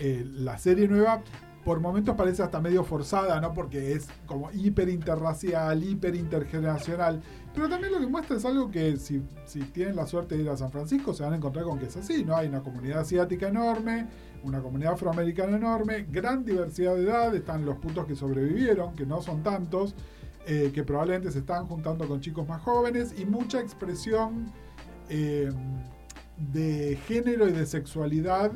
[0.00, 1.22] eh, la serie nueva
[1.64, 3.54] por momentos parece hasta medio forzada, ¿no?
[3.54, 7.22] Porque es como hiper interracial, hiper intergeneracional.
[7.54, 10.50] Pero también lo que muestra es algo que si, si tienen la suerte de ir
[10.50, 12.36] a San Francisco se van a encontrar con que es así, ¿no?
[12.36, 14.06] Hay una comunidad asiática enorme,
[14.42, 19.22] una comunidad afroamericana enorme, gran diversidad de edad, están los puntos que sobrevivieron, que no
[19.22, 19.94] son tantos,
[20.46, 24.52] eh, que probablemente se están juntando con chicos más jóvenes y mucha expresión
[25.08, 25.50] eh,
[26.36, 28.52] de género y de sexualidad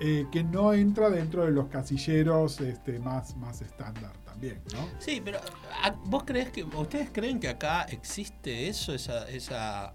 [0.00, 4.88] eh, que no entra dentro de los casilleros este, más, más estándar también, ¿no?
[4.98, 5.38] Sí, pero
[5.82, 9.94] ¿a- ¿vos crees que, ustedes creen que acá existe eso, esa, esa,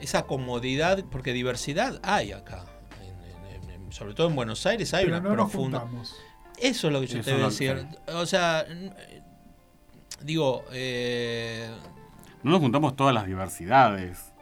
[0.00, 1.02] esa comodidad?
[1.10, 2.64] Porque diversidad hay acá.
[3.02, 5.80] En- en- en- sobre todo en Buenos Aires hay Pero una no nos profunda.
[5.80, 6.14] juntamos.
[6.60, 7.86] Eso es lo que yo Eso te voy a decir.
[8.08, 8.64] O sea,
[10.22, 11.68] digo, eh,
[12.42, 14.33] No nos juntamos todas las diversidades.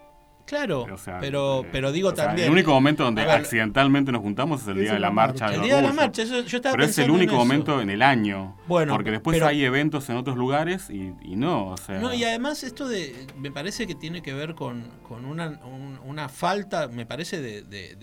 [0.52, 2.46] Claro, O sea, pero, eh, pero digo sea, también.
[2.48, 5.46] El único momento donde ver, accidentalmente nos juntamos es el día de la marcha.
[5.46, 5.56] marcha.
[5.56, 7.88] El día de la marcha, eso, yo estaba Pero es el en único momento en
[7.90, 8.56] el año.
[8.66, 11.68] Bueno, porque después pero- hay eventos en otros lugares y, y no.
[11.68, 15.24] O sea, No, y además esto de, me parece que tiene que ver con, con
[15.24, 17.96] una, un- una falta, me parece, de- de-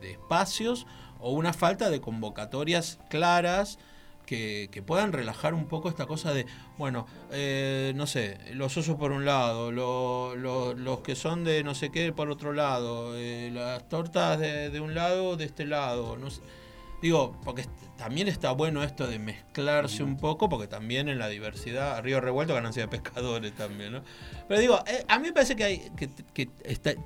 [0.00, 0.86] de espacios
[1.20, 3.78] o una falta de convocatorias claras
[4.26, 6.46] que, puedan relajar un poco esta cosa de,
[6.78, 11.62] bueno, eh, no sé, los osos por un lado, lo- lo- los que son de
[11.62, 15.66] no sé qué por otro lado, eh, las tortas de, de un lado, de este
[15.66, 16.40] lado, no sé.
[17.02, 17.66] Digo, porque
[17.98, 22.54] también está bueno esto de mezclarse un poco, porque también en la diversidad, Río Revuelto,
[22.54, 24.02] ganancia de pescadores también, ¿no?
[24.48, 25.90] Pero digo, eh, a mí me parece que, hay,
[26.32, 26.46] que,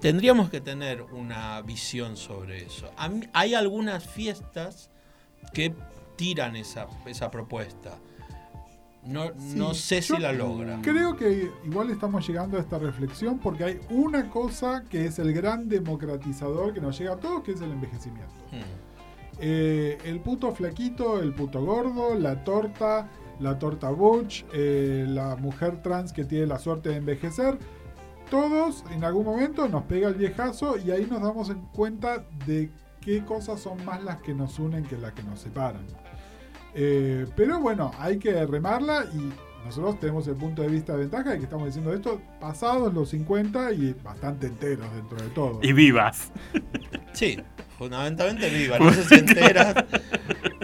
[0.00, 2.92] tendríamos que tener una visión sobre eso.
[2.96, 4.90] A mí- hay algunas fiestas
[5.52, 5.74] que
[6.18, 7.96] tiran esa, esa propuesta.
[9.04, 10.82] No, no sé si la logran.
[10.82, 15.32] Creo que igual estamos llegando a esta reflexión porque hay una cosa que es el
[15.32, 18.34] gran democratizador que nos llega a todos, que es el envejecimiento.
[18.52, 19.40] Mm.
[19.40, 23.08] Eh, el puto flaquito, el puto gordo, la torta,
[23.38, 27.56] la torta Butch, eh, la mujer trans que tiene la suerte de envejecer.
[28.30, 32.70] Todos en algún momento nos pega el viejazo y ahí nos damos en cuenta de
[33.00, 35.86] qué cosas son más las que nos unen que las que nos separan.
[36.74, 39.32] Eh, pero bueno, hay que remarla y
[39.64, 43.10] nosotros tenemos el punto de vista de ventaja de que estamos diciendo esto pasados los
[43.10, 45.60] 50 y bastante enteros dentro de todo.
[45.62, 46.32] Y vivas.
[47.12, 47.38] Sí,
[47.76, 48.80] fundamentalmente vivas.
[48.80, 49.74] No sé si enteras,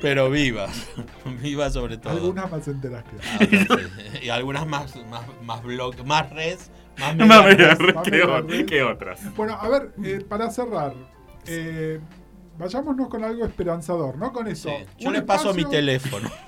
[0.00, 0.88] pero vivas.
[1.42, 2.12] Vivas sobre todo.
[2.12, 3.66] Algunas más enteras que Ah,
[4.20, 4.26] sí.
[4.26, 7.78] Y algunas más, más, más blog, más res, más res.
[7.94, 8.07] Más
[8.66, 9.34] que otras.
[9.34, 10.94] Bueno, a ver, eh, para cerrar,
[11.46, 12.00] eh,
[12.59, 14.32] vayámonos con algo esperanzador, ¿no?
[14.32, 14.68] Con eso.
[14.68, 14.84] Sí.
[14.98, 16.30] Yo un le paso mi teléfono.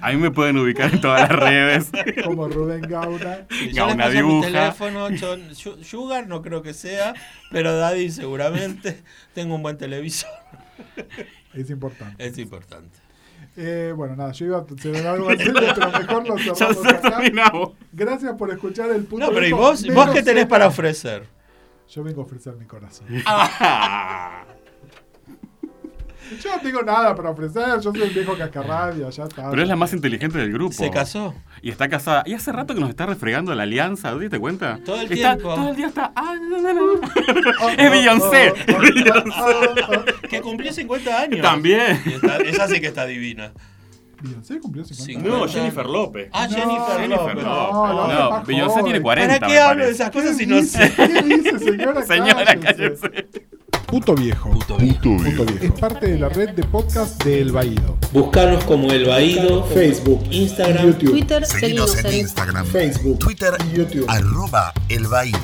[0.00, 1.90] A mí me pueden ubicar en todas las redes.
[2.24, 3.46] Como Rubén Gauna.
[3.50, 4.46] Sí, Ya, yo le una paso mi dibuja.
[4.46, 5.10] teléfono.
[5.10, 7.14] yo- Sugar no creo que sea,
[7.50, 9.02] pero Daddy seguramente.
[9.34, 10.30] Tengo un buen televisor.
[11.52, 12.24] Es importante.
[12.24, 12.96] Es importante.
[13.56, 17.10] Eh, bueno, nada, yo iba a hacer algo serio, pero mejor lo cerramos acá.
[17.10, 17.70] terminamos.
[17.92, 21.24] Gracias por escuchar el punto No, pero de ¿y vos, vos qué tenés para ofrecer?
[21.88, 23.06] Yo vengo a ofrecer mi corazón.
[23.26, 24.44] Ah.
[26.42, 29.50] Yo no tengo nada para ofrecer, yo soy un viejo cascarrabia, ya está.
[29.50, 30.72] Pero es la más inteligente del grupo.
[30.74, 31.34] ¿Se casó?
[31.62, 32.22] Y está casada.
[32.26, 34.78] Y hace rato que nos está refregando la alianza, ¿te diste cuenta?
[34.84, 35.54] Todo el Está- tiempo.
[35.54, 36.12] Todo el día está.
[36.14, 37.00] ah, no, no, no.
[37.62, 38.50] Oh, Es Beyoncé.
[38.50, 39.40] oh, oh, Beyoncé.
[39.40, 40.28] oh, oh.
[40.28, 41.40] Que cumplió 50 años.
[41.42, 42.00] También.
[42.04, 43.52] Y está- esa sí que está divina.
[44.20, 45.28] Beyoncé cumplió 50 Sí, años.
[45.40, 46.28] No, Jennifer López.
[46.32, 47.34] Ah, No, Jennifer López.
[47.44, 48.84] No, No, Beyoncé joven.
[48.84, 49.38] tiene 40.
[49.40, 50.92] ¿Para qué hablo de esas cosas si ¿Qué no sé?
[50.96, 52.02] ¿Qué dice, señora?
[52.04, 53.28] Señora, Cállese.
[53.86, 54.50] Puto viejo.
[54.50, 55.00] Puto viejo.
[55.02, 55.64] Punto viejo.
[55.64, 57.96] Es parte de la red de podcast de El Baído.
[58.12, 64.04] Buscarnos como El Baído, Facebook, Instagram, YouTube, Twitter, seguinos en en Instagram, Facebook, Twitter, YouTube.
[64.08, 65.38] arroba El Baído.